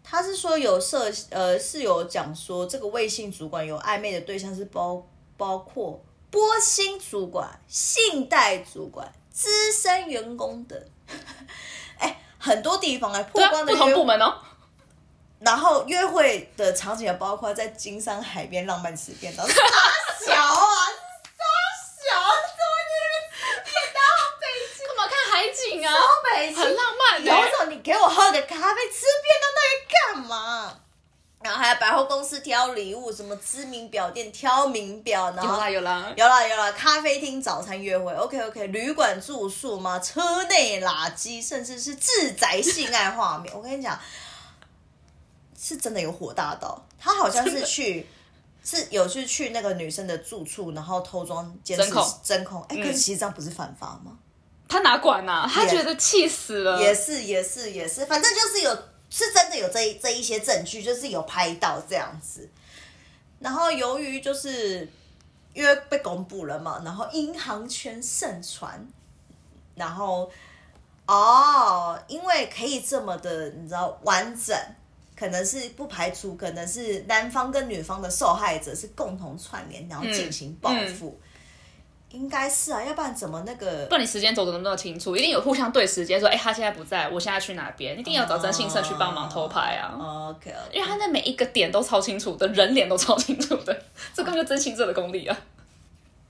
[0.03, 6.01] 他是说有设呃是有讲说，这个微信主管有暧昧的对象是包包括
[6.32, 10.79] 波星主管、信贷主管、资深员工等。
[11.99, 14.36] 哎，很多地方哎，曝光的不同部门哦。
[15.43, 19.53] 然后约会的场景也包括在金山海边浪漫吃便当，傻
[20.25, 20.88] 小啊，
[21.38, 21.43] 傻
[21.99, 22.15] 小，
[22.56, 22.93] 怎么你
[23.65, 23.99] 你到
[24.39, 24.43] 北
[24.77, 25.93] 京干嘛看海景啊？
[26.34, 29.60] 北京很浪漫，有种你给我喝个咖啡，吃便当那
[30.13, 30.79] 干嘛？
[31.41, 39.99] 然后还有百货公司挑礼物，什么知名表店挑名表，然后有啦有啦有啦有啦，咖啡厅早餐约会，OK OK，旅馆住宿嘛？
[39.99, 43.99] 车内垃圾，甚至是自宅性爱画面，我跟你讲。
[45.65, 48.06] 是真的有火大到，他好像是去，
[48.65, 51.89] 是有去去那个女生的住处，然后偷装监视
[52.21, 54.17] 针控，哎，可是其实这样不是犯法吗？
[54.67, 55.49] 他哪管呐？
[55.49, 56.82] 他觉得气死了。
[56.82, 58.76] 也是也是也是，反正就是有
[59.10, 62.49] 是真的有这这一些证据，就是有拍到这样子。
[63.39, 64.86] 然后由于就是
[65.54, 68.86] 因为被公布了嘛，然后银行圈盛传，
[69.76, 70.30] 然后
[71.06, 74.54] 哦，因为可以这么的，你知道完整。
[75.15, 81.19] 可能是不排除，可能是男方跟女方的受害者是共同串联，然后进行报复，
[82.10, 83.86] 应该是啊，要不然怎么那个？
[83.86, 89.95] 不然你时间走的那么清楚，一定有互相对时间，说哎，他现在不在，我现在去哪边，一定要找征信社去帮忙偷拍啊。
[90.30, 95.38] OK，因为他那每一个点都超清楚的，人脸都超清楚的， 这根本就征信社的功力啊。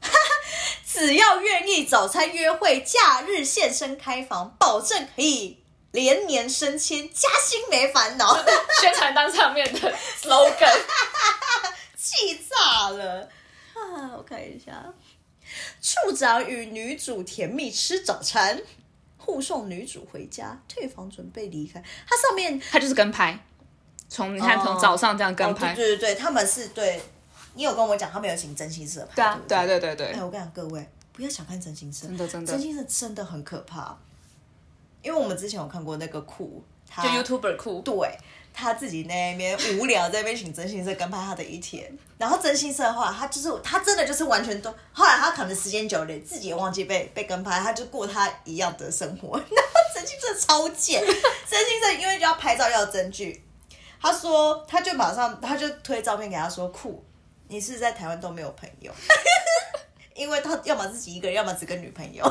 [0.85, 5.62] 只要愿意早餐约会，假日现身开房，保证可以。
[5.93, 8.35] 连年升迁，加薪没烦恼。
[8.81, 10.79] 宣传单上面的 slogan，
[11.95, 13.29] 气炸了
[13.73, 14.11] 啊！
[14.17, 14.93] 我看一下，
[15.81, 18.61] 处长与女主甜蜜吃早餐，
[19.17, 21.81] 护送女主回家，退房准备离开。
[22.07, 23.39] 它上面它就是跟拍，
[24.09, 27.01] 从你看从早上这样跟拍，对对对，他们是对。
[27.55, 30.07] 你有跟我讲，他们有请真心社拍，对啊，对啊，对对对。
[30.07, 33.95] 哎，我跟你讲，各位不要小看真心社，真的真的，真心社真的很可怕。
[35.03, 36.63] 因为我们之前有看过那个酷，
[36.95, 38.17] 就 YouTuber 酷，对
[38.53, 49.35] 他自己那边无聊在那边请真心社跟拍他的一天，然后真心社的话，他就是他真的就是完全都，后来他可能时间久了自己也忘记被被跟拍，他就过他一样的生活。
[49.37, 53.43] 然后真心社超贱，真心社因为就要拍照要证据，
[53.99, 57.03] 他说他就马上他就推照片给他说酷，
[57.47, 58.93] 你是在台湾都没有朋友，
[60.13, 62.23] 因为他要么自己一个人，要么只跟女朋友。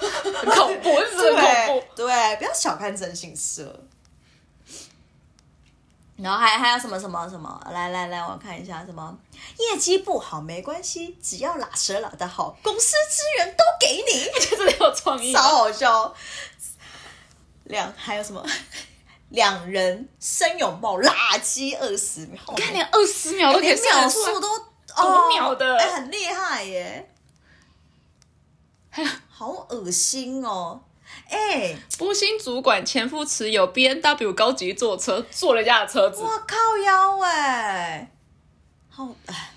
[0.50, 1.84] 恐怖，是恐怖。
[1.94, 3.84] 对，不要小看真心社。
[6.16, 7.60] 然后还还有什么什么什么？
[7.72, 9.18] 来来来，我看一下什么
[9.58, 14.28] 业绩不好没关系，只要拉舌拉的好，公司资源都给你。
[14.46, 16.14] 真的有创意，超好笑。
[17.64, 18.44] 两还有什么？
[19.30, 22.42] 两人深拥抱，垃圾二十秒。
[22.48, 27.08] 你看，连二十秒都可以秒数都五秒的，哎，很厉害耶。
[29.40, 30.82] 好恶心哦！
[31.30, 36.20] 哎，波星主管前夫持有 B N W 高级坐车，坐人家的车子。
[36.20, 38.12] 哇靠腰哎，
[38.90, 39.54] 好哎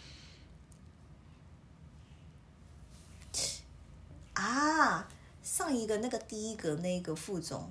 [4.36, 5.10] 啊！
[5.44, 7.70] 上一个那个第一个那个副总，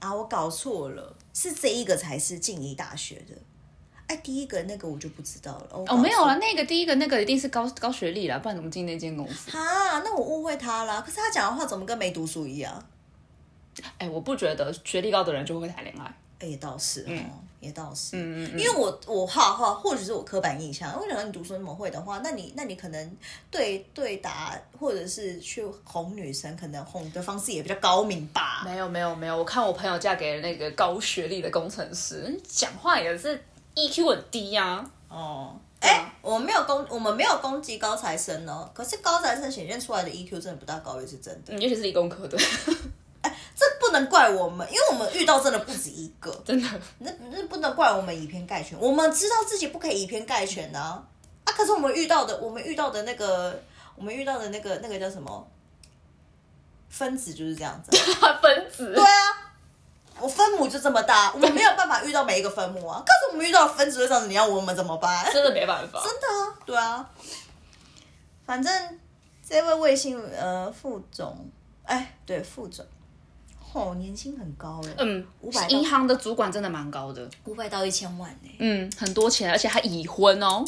[0.00, 3.36] 啊，我搞错了，是这一个才是静宜大学的。
[4.08, 5.68] 哎，第一个那个我就不知道了。
[5.70, 9.50] 哦，没有了，那个第一个那个一定是高高学历了，不然怎么进那间公司？
[9.50, 11.00] 哈，那我误会他了。
[11.02, 12.82] 可是他讲的话怎么跟没读书一样？
[13.98, 16.04] 哎，我不觉得学历高的人就会谈恋爱。
[16.40, 17.24] 哎，也倒是，嗯，
[17.60, 20.96] 也倒是，嗯嗯嗯，因为我我画画，或许是我刻板印象。
[20.96, 23.16] 我想你读书那么会的话，那你那你可能
[23.50, 28.62] 对对答，或者是去哄女生，可能哄的方式也比较高明吧？
[28.64, 33.42] 没有没有没有，我看我朋友嫁给了那个高学历的工程师，讲话也是
[33.78, 34.84] EQ 很低呀。
[35.08, 38.68] 哦，哎，我没有攻，我们没有攻击高材生哦。
[38.74, 41.54] 可是高材生显现出来的 EQ 真的不大高，也是真的。
[41.54, 42.36] 嗯，尤其是理工科的。
[43.22, 46.68] 哎这不能怪我们，因为我们遇到真的不止一个， 真的。
[46.98, 50.78] 那那不能怪我们以偏概全，我们知道自己不可以以偏概全呢。
[51.44, 53.60] 啊，可是我们遇到的，我们遇到的那个，
[53.96, 55.44] 我们遇到的那个那个叫什么
[56.88, 57.90] 分子就是这样子。
[58.40, 58.92] 分子。
[58.94, 59.47] 对啊，
[60.20, 63.02] 我分母就这么大，我没有办法遇到每一个分母啊。
[63.06, 65.30] 可是我们遇到分子这样子，你要我们怎么办？
[65.32, 66.02] 真的没办法。
[66.02, 67.10] 真的啊，对啊。
[68.44, 68.98] 反正
[69.46, 71.48] 这位卫星呃副总，
[71.84, 72.84] 哎，对副总。
[73.74, 80.64] 哦，年薪很高哎，嗯，五百，银行的主管真的蛮高的，五百到一千万哎，嗯，很多钱，而且还已婚哦。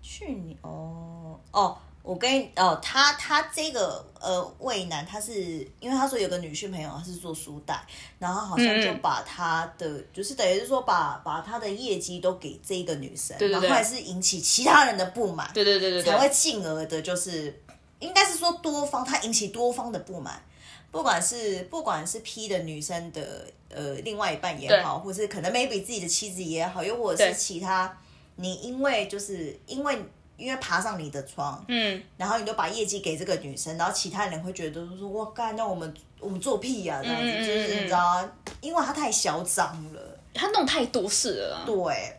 [0.00, 1.76] 去年哦哦，
[2.08, 5.34] 我跟哦他他这个呃魏男，他是
[5.78, 7.84] 因为他说有个女性朋友他是做书袋，
[8.18, 17.62] 然后好像就把他的就是等于是说把把他的业绩都给这个女生，然后还是引起其他人的不满，对对对对，才会进而的就是
[17.98, 20.42] 应该是说多方他引起多方的不满。
[20.90, 27.94] 不管是不管是 P 的女生的呃另外一半也好，或是可能 maybe 自己的妻子也好，又或者是其他，
[28.36, 30.02] 你因为就是因为
[30.38, 38.26] 因为爬上你的床，嗯，然后你就把业绩给这个女生，然后其他人会觉得说，我干，那我们我们做屁呀这样子，就是你知道，
[38.62, 42.16] 因为他太嚣张了，他弄太多事了，对。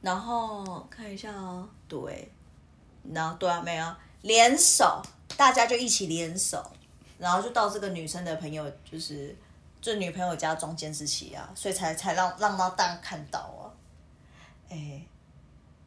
[0.00, 2.30] 然后看一下哦，对，
[3.12, 5.02] 然后对啊，没有联手，
[5.36, 6.64] 大家就一起联手。
[7.16, 9.34] 然后就到这个女生的朋友，就是
[9.80, 13.70] 这女朋友家装监视器啊，所以才才让让到大家看到啊，
[14.68, 15.00] 哎，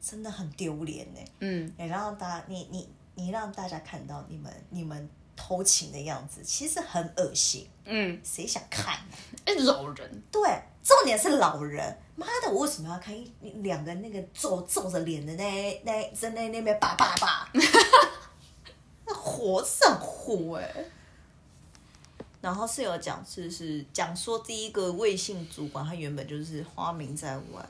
[0.07, 1.19] 真的很丢脸呢。
[1.39, 7.67] 嗯，也让大家你你你让大家看到你们你们偷情的样子，其实很恶心。
[7.83, 9.15] 嗯，谁想看呢？
[9.45, 10.23] 哎，老人。
[10.31, 10.41] 对，
[10.81, 11.97] 重点是老人。
[12.15, 17.49] 妈的，我为什么要看一两个那个皱皱着脸的那那在那那边叭叭叭？
[19.05, 20.85] 那火是很火哎。
[22.39, 27.69] 然后是有讲，是是讲说第一个卫姓主管，他原本就是花名在外，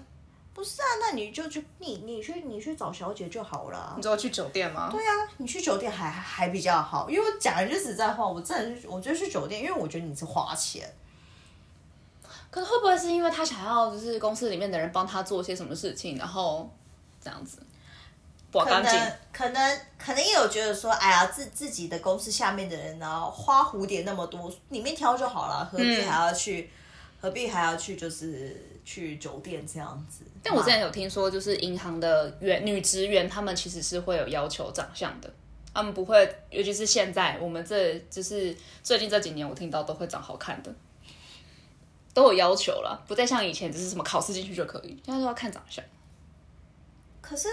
[0.58, 0.86] 不是啊？
[1.00, 3.94] 那你就去你你去你去找小姐就好了。
[3.96, 4.90] 你知道去酒店吗？
[4.92, 10.92] 对啊，你去酒店还还比较好，因为我讲一句实在话，我真的是我觉得去酒店，因为我觉得你是花钱。
[12.50, 16.68] 可是会不会是因为他想要就是公司里面的人帮他做些什么事情，然后
[17.24, 17.60] 这样子？
[18.52, 26.72] 可能可能可能也有觉得说，哎呀，自自己的公司下面的人然后花蝴蝶那么多，里面挑就好了，何必还要去？
[27.22, 27.96] 何必还要去？
[27.96, 30.24] 就是去酒店这样子。
[30.42, 35.30] 但我之前有听说，就是银行的员女职员，他们其实是会有要求长相的，
[35.74, 40.74] 他们不会，尤其是现在我们这就是最近这几年，我听到都会长好看的，
[42.14, 45.84] 都有要求了，不再像以前只是什么考试进去就可以，现在都要看长相。
[47.20, 47.50] 可是。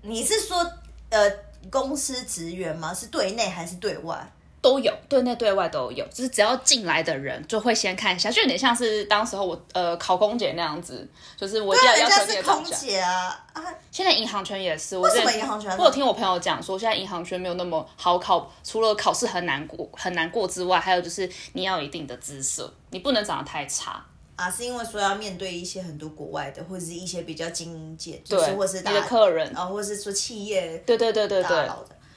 [0.00, 0.64] 你是说，
[1.10, 1.28] 呃，
[1.68, 2.94] 公司职员吗？
[2.94, 4.32] 是对内还是对外？
[4.60, 6.04] 都有，对内对外都有。
[6.08, 13.62] 就是只要进来的人，就会先看一下，就有点像是当时候我呃考空姐那样子，就是我要要求你的空姐啊啊！
[13.90, 15.76] 现在银行圈也是，为什么银行圈？
[15.78, 24.04] 我有听我朋友讲说，现在银行圈没有那么好考，除了考试很难过很难过之外，还有就是你要有一定的姿色，你不能长得太差。
[24.36, 31.68] 啊，是因为说要面对一些很多国外的，或者是一些比较精简，就是或是你的客人，啊，或者是说企业，对对对对对，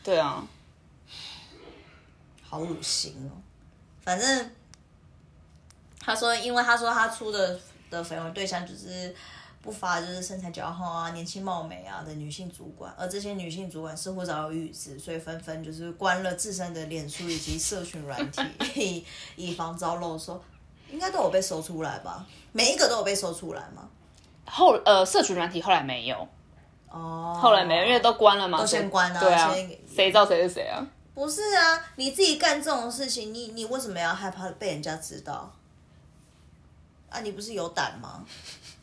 [0.03, 0.45] 对啊，
[2.51, 3.33] 好恶心哦。
[4.01, 4.51] 反正
[5.99, 7.59] 他说，因为他说他出的
[7.89, 9.15] 的绯闻对象就是
[9.61, 19.05] 不乏就是身材姣好啊、年轻貌美啊的女性主管，而这些女性主管似乎早有预知，所以纷纷就是关了自身的脸书以及社群软体，
[19.37, 20.43] 以防遭漏说。
[20.89, 22.25] 应该都有被搜出来吧？
[22.51, 23.87] 每一个都有被搜出来吗？
[24.45, 26.27] 后呃，社群软体后来没有
[26.89, 29.19] 哦，后来没有，因为都关了嘛，都先关了。
[29.21, 29.55] 对啊，
[29.87, 30.85] 谁知道谁是谁啊？
[31.13, 35.51] 不是啊，你自己干这种事情，你你为什么要害怕被人家知道？
[37.09, 38.23] 啊，你不是有胆吗？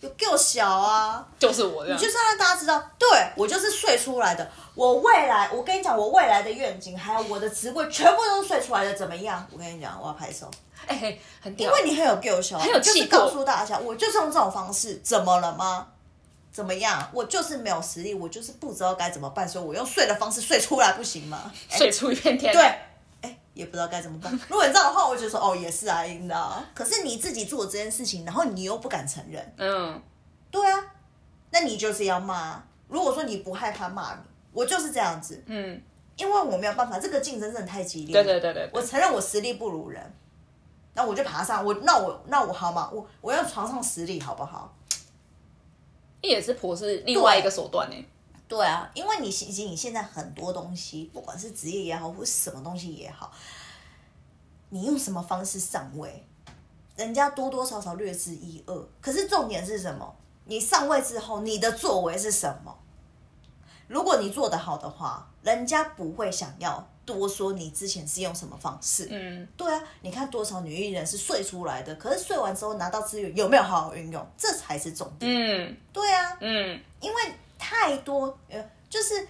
[0.01, 1.27] 有够小啊！
[1.41, 4.49] 就是我这样，就是让大家知道，对我就是睡出来的。
[4.75, 8.95] 我未来，我跟你讲，我未来的愿景，还有我的职位，全部都是睡出来的。
[8.95, 9.45] 怎么样？
[9.51, 10.49] 我跟你讲，我要拍手，
[10.87, 15.89] 哎、很屌，因为你很有够小，很有就是气魄告诉大家，我就是用这种方式，怎么了吗？
[16.59, 17.09] 怎么样？
[17.13, 21.53] 我就是没有实力，我就是不知道该怎么办，所以我用睡的方式睡出来，不行吗？
[21.71, 22.53] 睡出一片天。
[22.53, 22.61] 对，
[23.21, 24.33] 哎、也不知道该怎么办。
[24.49, 26.61] 如果你这样的话，我就说哦，也是啊，你知道。
[26.75, 30.03] 可是你自己做这件事情，然后你又不敢承认，嗯，
[30.51, 30.85] 对啊，
[31.51, 32.61] 那你就是要骂。
[32.89, 34.21] 如果说你不害怕骂你，
[34.53, 35.81] 我就是这样子，嗯，
[36.17, 38.13] 因为我没有办法，这个竞争真的太激烈。
[38.13, 40.13] 对对对对我承认我实力不如人，
[40.95, 42.91] 那我就爬上我，那我那我好吗？
[42.93, 44.75] 我我要床上实力好不好？
[46.21, 48.07] 也是婆是另外一个手段呢。
[48.49, 53.31] 对啊，因为你其实你现在很多东西，不管是职业也好，或是什么东西也好，
[54.71, 56.25] 你用什么方式上位，
[56.97, 58.89] 人家多多少少略知一二。
[59.01, 60.17] 可是重点是什么？
[60.47, 62.75] 你上位之后，你的作为是什么？
[63.87, 69.09] 如果你做得好的话，人家不会想要多说你之前是用什么方式。
[69.11, 75.33] 嗯，对啊，你看多少女艺人是睡出来的，可是睡完之后拿到资源有没有好好运用，这才是重点。
[75.33, 77.23] 嗯对啊，嗯，因为
[77.59, 79.27] 太多，呃，就是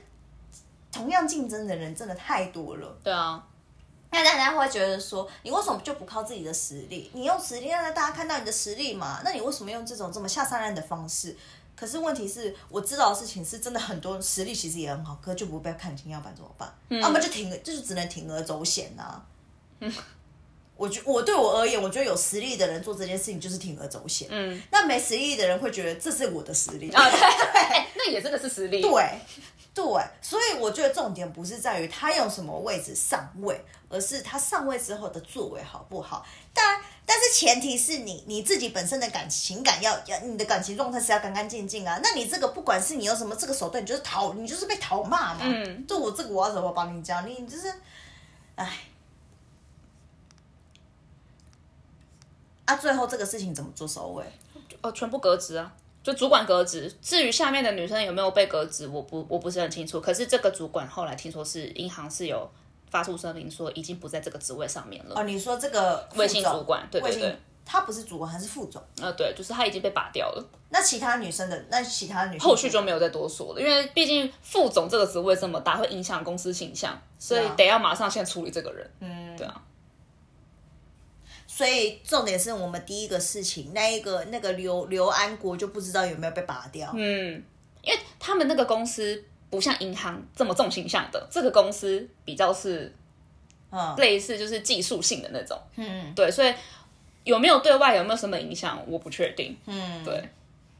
[0.91, 2.99] 同样竞争的人真的太多了。
[3.05, 3.47] 对啊，
[4.11, 7.09] 那大家会觉得说，你为什么就不靠自己的实力？
[7.15, 9.21] 你用实力让大家看到你的实力嘛？
[9.25, 11.37] 那你为什么用这种这么下三滥的方式？
[11.79, 16.73] 可是问题是，我知道的事情是真的很多实力其实也很好，可就不被看清，要不然怎么办？
[17.01, 19.23] 要么就铤，就是只能铤而走险呐、
[20.77, 24.29] 我觉我对我而言，我觉得有实力的人做这件事情就是铤而走险。
[24.31, 26.89] 嗯，那没实力的人会觉得这是我的实力。
[26.93, 28.81] 啊，对，哎 那也真的是实力。
[28.81, 28.91] 对，
[29.75, 29.85] 对，
[30.23, 36.25] 所以我觉得重点不是在于他用什么位置上位，而是他上位之后的作为好不好。
[36.55, 41.99] 当然，但是前提是你你自己本身的感情感要要你的感情状态是要干干净净啊。
[42.03, 45.41] 那你这个不管是你用什么这个手段，你就是讨你就是被讨骂嘛。
[45.43, 47.27] 嗯，就我这个我要怎么帮你讲？
[47.27, 47.73] 你就是，
[48.57, 48.81] 哎。
[52.67, 54.23] 啊，最后这个事情怎么做收尾？
[54.83, 56.95] 哦，全部革职啊，就主管革职。
[57.01, 59.99] 至于下面的女生有没有被革职，我不我不是很清楚。
[59.99, 62.47] 可是这个主管后来听说是银行是有
[62.91, 65.15] 发出声明说已经不在这个职位上面了。
[65.17, 68.83] 哦，你说这个副微信主管对对微信对他不是主管，还是副总？
[68.99, 78.91] 呃，对，就是他已经被拔掉了，那其他女生的，那其他女生后续就没有再多说了，因为毕竟副总这个职位这么大，会影响公司形象，所以啊得要马上先处理这个人。
[79.01, 79.63] 嗯，对啊，
[81.47, 86.91] 所以重点是我们第一个事情，那一个那个刘刘安国就不知道有没有被拔掉。
[86.95, 87.45] 嗯，
[87.83, 92.93] 因为他们那个公司不像银行这么重形象的，这个公司比较是
[93.71, 95.59] 嗯类似就是技术性的那种。
[95.77, 96.55] 嗯对，所以
[97.25, 99.57] 有没有对外有没有什么影响，我不确定。
[99.67, 100.23] 嗯，对，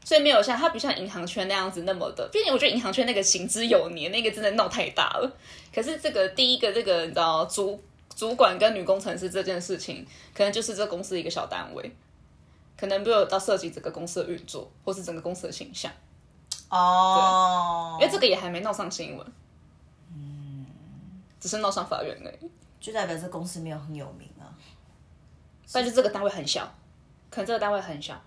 [0.03, 5.37] 所以没有像它不像银行圈那样子那么的，毕竟我觉得银行圈那个行之有年，那个真的闹太大了。
[5.73, 7.79] 可是这个第一个这个你知道主
[8.15, 11.91] 主管跟女工程师这件事情，可能就是这公司一个小单位，
[12.77, 15.91] 可能没有到涉及整个公司的运作，或是整个公司的形象，
[16.69, 19.27] 哦，因为这个也还没闹上新闻。
[20.13, 20.65] 嗯，
[21.39, 22.49] 只是闹上法院而已。
[22.79, 24.47] 就代表这公司没有很有名啊。
[25.71, 26.63] 但是这个单位很小，
[27.29, 28.19] 可能这个单位很小，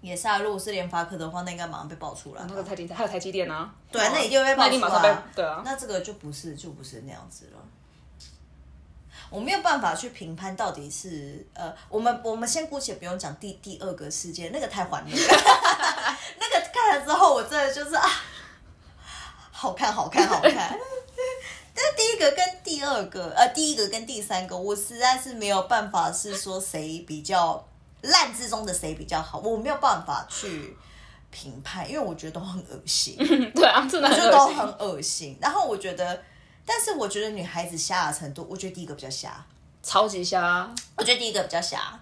[0.00, 2.46] 也是啊，如果是联发科的话，那应该马上被爆出来吧。
[2.48, 5.14] 那个太精彩，还有台积电啊，对啊，那一定会被爆出那一定马上被。
[5.34, 7.58] 对啊，那这个就不是就不是那样子了。
[9.28, 15.34] 我没有办法去评判到底是呃，我们我们先姑且不用讲第第二个事件，那个太欢乐了，
[16.38, 18.08] 那个看了之后我真的就是啊，
[19.50, 20.52] 好看好看好看。
[21.72, 27.64] 但是第一个跟第二个，呃，第一个跟第三个，我实在是没有办法是说谁比较
[28.02, 30.76] 烂之中的谁比较好，我没有办法去
[31.30, 33.16] 评判，因为我觉得都很恶心。
[33.54, 34.32] 对啊，真的很就恶心。
[34.32, 35.38] 都很恶心。
[35.40, 36.22] 然后我觉得，
[36.66, 39.44] 但是我觉得女孩子瞎的程度，我觉得第一个比较瞎，
[39.82, 41.99] 超级瞎，我觉得第一个比较瞎，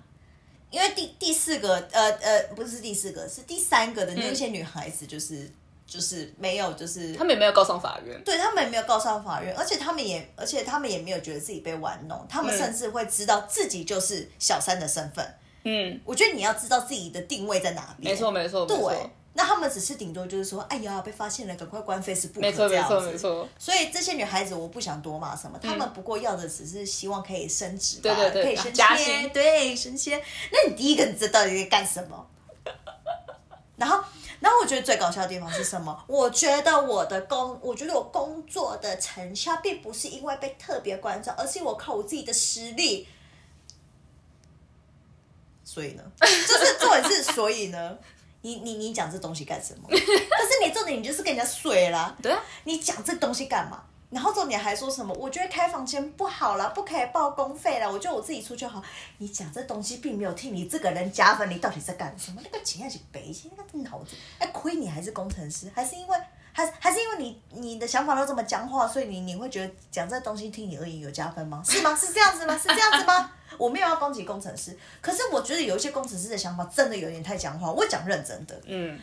[0.71, 5.51] 因为第第四个，呃呃，不是第四个，是第三个的那些女孩子，就是、
[5.87, 8.23] 就是没有，就是他们也没有告上法院。
[8.25, 15.35] 对他们也没有告上法院，而且他们也，而且他们也没有觉得自己被玩弄，他们甚至会知道自己就是小三的身份。
[15.64, 18.05] 嗯，我觉得你要知道自己的定位在哪里。
[18.05, 23.49] 没错没错对错，，那他们只是顶多就是说，哎呀，被发现了，赶快关 Facebook，没错没错没错。
[23.57, 30.20] 所以这些女孩子，我不想多骂什么，她们不过要的只是希望可以升职吧，对对对可以升薪对升迁。
[30.51, 32.26] 那你第一个，你这到底在干什么？
[33.78, 34.03] 然后，
[34.41, 35.97] 然后我觉得最搞笑的地方是什么？
[36.09, 43.07] 我觉得我的工，我觉得我工作的成效，并不是因为被特别关照，而是我靠我自己的实力。
[45.62, 47.97] 所以呢， 就是重点是所以呢，
[48.49, 49.83] 你你你讲这东西干什么？
[49.91, 53.83] 可是你重点你就是跟人家睡啦，对啊，你讲这东西干嘛？
[54.11, 55.15] 然后重点还说什么？
[55.15, 57.87] 我觉得开房间不好啦，不可以报公费啦。
[57.87, 58.83] 我觉得我自己出就好。
[59.19, 62.41] 你讲这东西并没有替你这个人加分，你到底在干什么？
[62.43, 66.17] 那个钱要去背，那个脑子，哎，亏你还是工程师，还是因为
[66.59, 71.63] 还还是因为你你的想法都这么僵化，所以你你会觉得讲这东西听你而言有加分吗？
[71.65, 71.95] 是吗？
[71.95, 72.59] 是这样子吗？
[72.59, 73.31] 是这样子吗？
[73.57, 77.71] 我没有要攻击工程师，可是我觉得有一些工程师的想法真的有点太僵化。
[77.71, 78.99] 我讲认真的，嗯。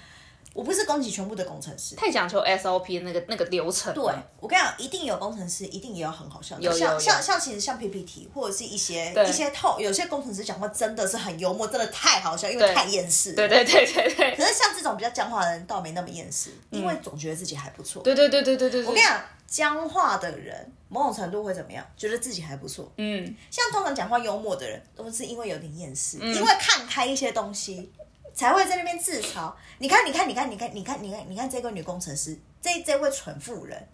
[0.55, 3.93] 我不是攻击全部的工程师，太讲求 SOP 那个那个流程。
[3.93, 4.01] 对，
[4.39, 6.57] 我跟你讲，一定有工程师，一定也有很好笑。
[6.61, 13.33] 有像像像其实像 PPT 或者是一些一些透，有些工程师讲话真的是很幽默，真的太好笑，因为太厌世。
[13.33, 14.35] 对对对对对。
[14.37, 18.01] 可是像这种比较僵化的人，倒没那么厌世，因为总觉得自己还不错。
[18.01, 18.85] 对对对对对对。
[18.85, 21.85] 我跟你讲，僵化的人某种程度会怎么样？
[21.97, 22.89] 觉得自己还不错。
[22.95, 23.35] 嗯。
[23.51, 27.91] 像通常讲话幽默的人，都是因为有点厌世，因为看开一些东西。
[28.35, 29.51] 才会在那边自嘲。
[29.79, 33.87] 你看，你看，你看，你看，你看，你看，你看这个女工程师，这这位蠢妇人，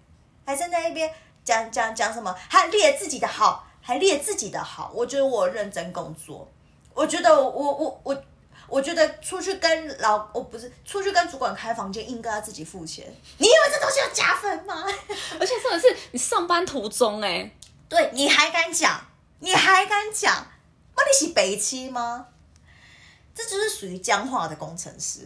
[0.46, 1.10] 还在那一边
[1.46, 2.36] 讲讲讲什么？
[2.50, 4.92] 还列自己的好，还列自己的好。
[4.94, 6.50] 我觉得我认真工作，
[6.94, 8.24] 我觉得我我我
[8.68, 13.06] 我觉得出去跟老我不是出去跟主管开房间，应该要自己付钱。
[13.38, 14.86] 你以为这东西要加分吗？
[15.40, 17.52] 而且真的是你上班途中哎，
[17.90, 19.02] 对，你还敢讲？
[19.40, 20.48] 你还敢讲？
[20.96, 22.28] 那你是北七吗？
[23.34, 25.22] 这就是属于僵化的工程师，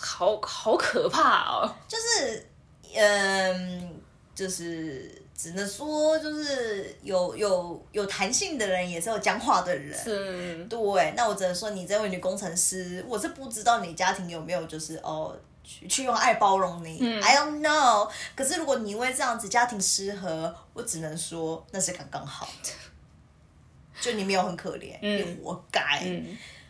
[0.00, 1.74] 好好可怕哦！
[1.88, 2.46] 就是，
[2.94, 4.00] 嗯，
[4.34, 9.98] 就是只能说，就是有有有弹性的人，也是有僵化的人。
[9.98, 11.14] 是，对。
[11.16, 15.34] 那我只能说，你这位女工程师，我是不知道你家庭有没有，就是哦，
[15.64, 16.98] 去去用爱包容你。
[17.20, 18.10] I don't know。
[18.34, 22.70] 可是如果你因为这样子家庭失和，我只能说那是刚刚好的。
[23.98, 26.02] 就你没有很可怜，你活该。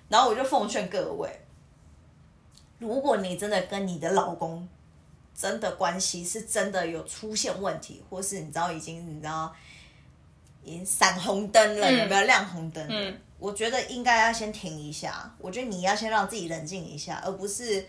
[0.08, 1.40] 然后我就奉劝各位，
[2.78, 4.68] 如果你真的跟你的老公
[5.34, 9.54] 真的关系是真的有出现问题，或是你知道已经你知道
[10.62, 12.86] 已经闪红灯了，有没有亮红灯？
[12.88, 15.34] 嗯，我觉得应该要先停一下。
[15.38, 17.86] 我觉得你要先让自己冷静一下，而不是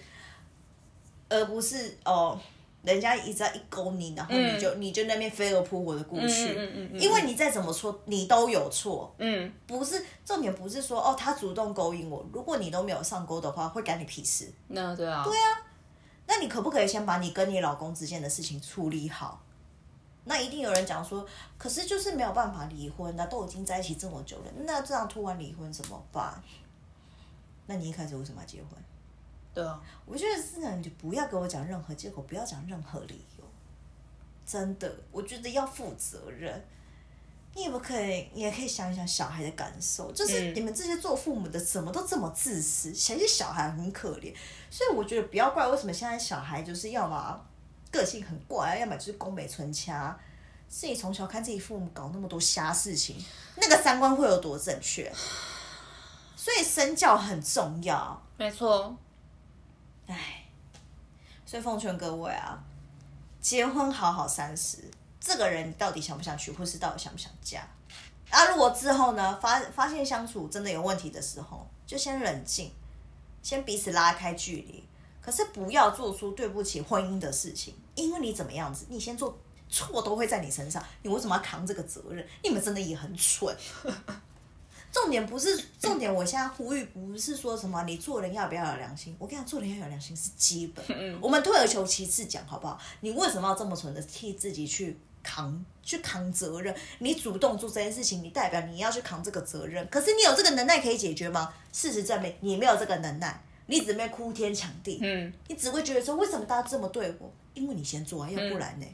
[1.29, 2.39] 而不是哦。
[2.87, 6.55] 人家一直在一勾你，然后你就你就那边飞蛾扑火的过去，
[6.97, 9.13] 因为你再怎么错，你都有错。
[9.17, 14.49] 嗯，不是重点，不是说哦他主动勾引我，如果你都没有上钩的话，会干你屁事。
[14.69, 15.61] 那对啊，对啊，
[16.27, 19.43] 那你可不可以先把你跟你老公之间的事情处理好？
[20.23, 21.25] 那一定有人讲说，
[21.57, 26.41] 可是就是没有办法离婚，那都已经在一起这么久了，那这样突然离婚怎么办？
[27.65, 28.69] 那你一开始为什么要结婚？
[29.57, 33.43] 对啊，我觉得是你就不要给我讲任何借口，不要讲任何理由。
[34.45, 36.63] 真的，我觉得要负责任。
[37.55, 40.11] 你也不可以，你也可以想一想小孩的感受。
[40.11, 44.31] 就是你们这些做父母的，怎么都这么自私，想些小孩很可怜。
[44.69, 47.43] 所以我觉得不要怪为什么现在小孩就是要么
[47.89, 50.15] 个性很怪，要么就是宫美纯掐。
[50.69, 53.15] 自己从小看自己父母搞那么多瞎事情，
[53.55, 55.11] 那个三观会有多正确？
[56.35, 58.21] 所以身教很重要。
[58.37, 58.95] 没错。
[60.07, 60.45] 唉，
[61.45, 62.57] 所以奉劝各位啊，
[63.39, 64.79] 结婚好好三十，
[65.19, 67.67] 这个人到底想不想娶，或是到底想不想嫁？
[68.29, 72.71] 啊，如果之后呢，发发现相处真的有问题的时候，就先冷静，
[73.41, 74.83] 先彼此拉开距离。
[75.21, 79.37] 可是不要做出对不起婚姻的事情，因为你怎么样子，你先做
[79.69, 82.25] 错都会在你身上，你为什么要扛这个责任？
[82.41, 83.53] 你们真的也很蠢。
[85.01, 89.15] 重点不是重点，我现在呼吁不是说什么你做人要不要有良心。
[89.19, 90.83] 我跟你讲，做人要有良心是基本。
[90.89, 92.79] 嗯我们退而求其次讲好不好？
[93.01, 96.75] 你为什么要这么蠢的替自己去扛去扛责任？
[96.99, 99.87] 你主动做这件事情，你代表你要去扛这个责任。
[99.89, 101.53] 可是你有这个能耐可以解决吗？
[101.71, 104.99] 事实证明你没有这个能耐，你只会哭天抢地。
[105.01, 107.31] 嗯，你只会觉得说为什么大家这么对我？
[107.53, 108.85] 因为你先做啊，要不然呢？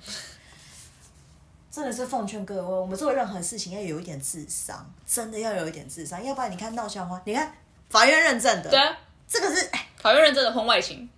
[1.73, 7.51] 真的是奉劝各位，我们做任何事情要有一点智商，真的要有一点智商，要不然你看闹笑话，你看
[7.89, 8.79] 法院认证的，对，
[9.27, 11.09] 这个是法院认证的婚外情，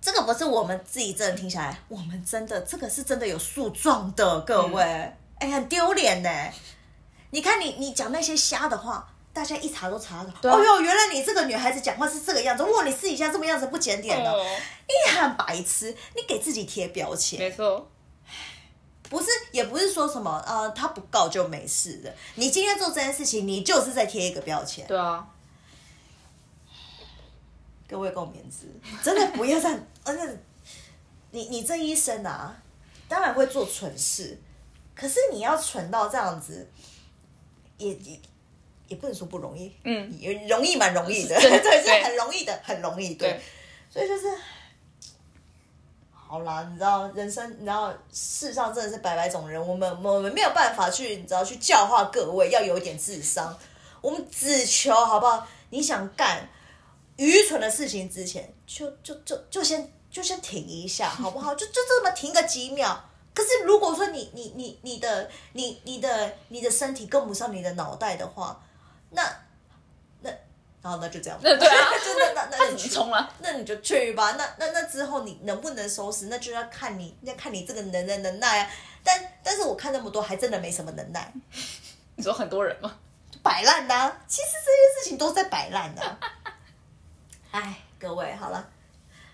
[0.00, 4.80] 这个不是我们自己真的听下来，我们真的这个是真的有诉状的，各位，
[5.40, 6.30] 哎，很丢脸呢。
[7.30, 14.32] 你看你你讲那些瞎的话，大家一查都查到，哦哟，原来你这个女孩子讲话是这个样子，哇，你私底下这么样子不检点的，
[14.86, 17.90] 你很白痴，你给自己贴标签，没错。
[19.08, 22.14] 不是，也不是说什么，呃，他不告就没事的。
[22.34, 24.86] 你今天做这件事情，你就是在贴一个标签。
[24.86, 25.26] 对啊。
[27.88, 28.66] 各位共勉之，
[29.02, 29.80] 真的不要这样。
[30.04, 30.38] 而且，
[31.30, 32.54] 你你这一生啊，
[33.08, 34.38] 当然会做蠢事，
[34.94, 36.68] 可是你要蠢到这样子，
[37.78, 38.20] 也也
[38.88, 43.40] 也不能说不容易，嗯，也容易蛮容易的，对 对，是很容易的，很容易，对对，
[43.90, 44.26] 所以就是。
[46.30, 53.58] 好啦，你知道人生，你知道世上真的是百百种人，我们我们没有办法去，你知道去教化各位，要有一点智商。
[54.02, 55.46] 我们只求好不好？
[55.70, 56.46] 你想干
[57.16, 61.54] 愚蠢的事情之前，就就就就先就先停一下，好不好？
[61.54, 63.02] 就就这么停个几秒。
[63.34, 68.60] 可是如果说你你你你的你你的你的身体跟不上你的脑袋的话，
[69.10, 69.32] 那那
[70.82, 73.32] 然后那就这样那，对对啊 就那那那你去冲了？
[73.40, 74.32] 那你就去吧。
[74.32, 78.70] 那那那之后你能不能收拾，那就要看你，要看你这个能能能耐啊。
[79.02, 81.32] 但但是我看那么多，还真的没什么能耐，
[82.16, 82.96] 你说很多人吗？
[83.42, 86.18] 摆烂呐、其实这些事情都在摆烂呐、
[87.52, 88.68] 哎，各位好了。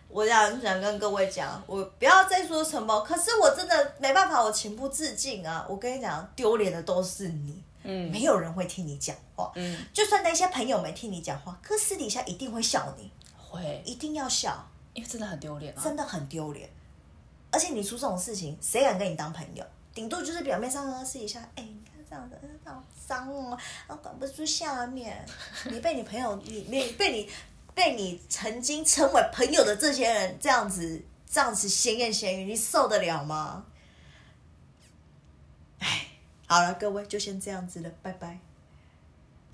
[0.09, 3.01] 我想想跟各位讲，我不要再说什么。
[3.01, 5.66] 可是我真的没办法，我情不自禁啊！
[5.68, 9.53] 我跟你讲，丢脸的都是你，嗯没有人会听你讲话。
[9.55, 14.68] 嗯，就算那些朋友们听你讲话，可私底下一定会笑你，会，一定要笑。
[14.95, 15.80] 因为真的很丢脸啊。
[15.82, 16.68] 真的很丢脸。
[17.51, 19.64] 而且你出这种事情，谁敢跟你当朋友？
[19.95, 23.57] 顶多就是表面上啊私底下，哎、你看这样子，这样脏哦，
[23.87, 25.24] 然后管不住下面。
[25.70, 27.30] 你被你朋友，你你被你
[27.74, 33.66] 被你曾经成为朋友的这些人这样子这样子闲言闲语，你受得了吗？
[36.55, 38.38] 好了，各位就先这样子了，拜拜。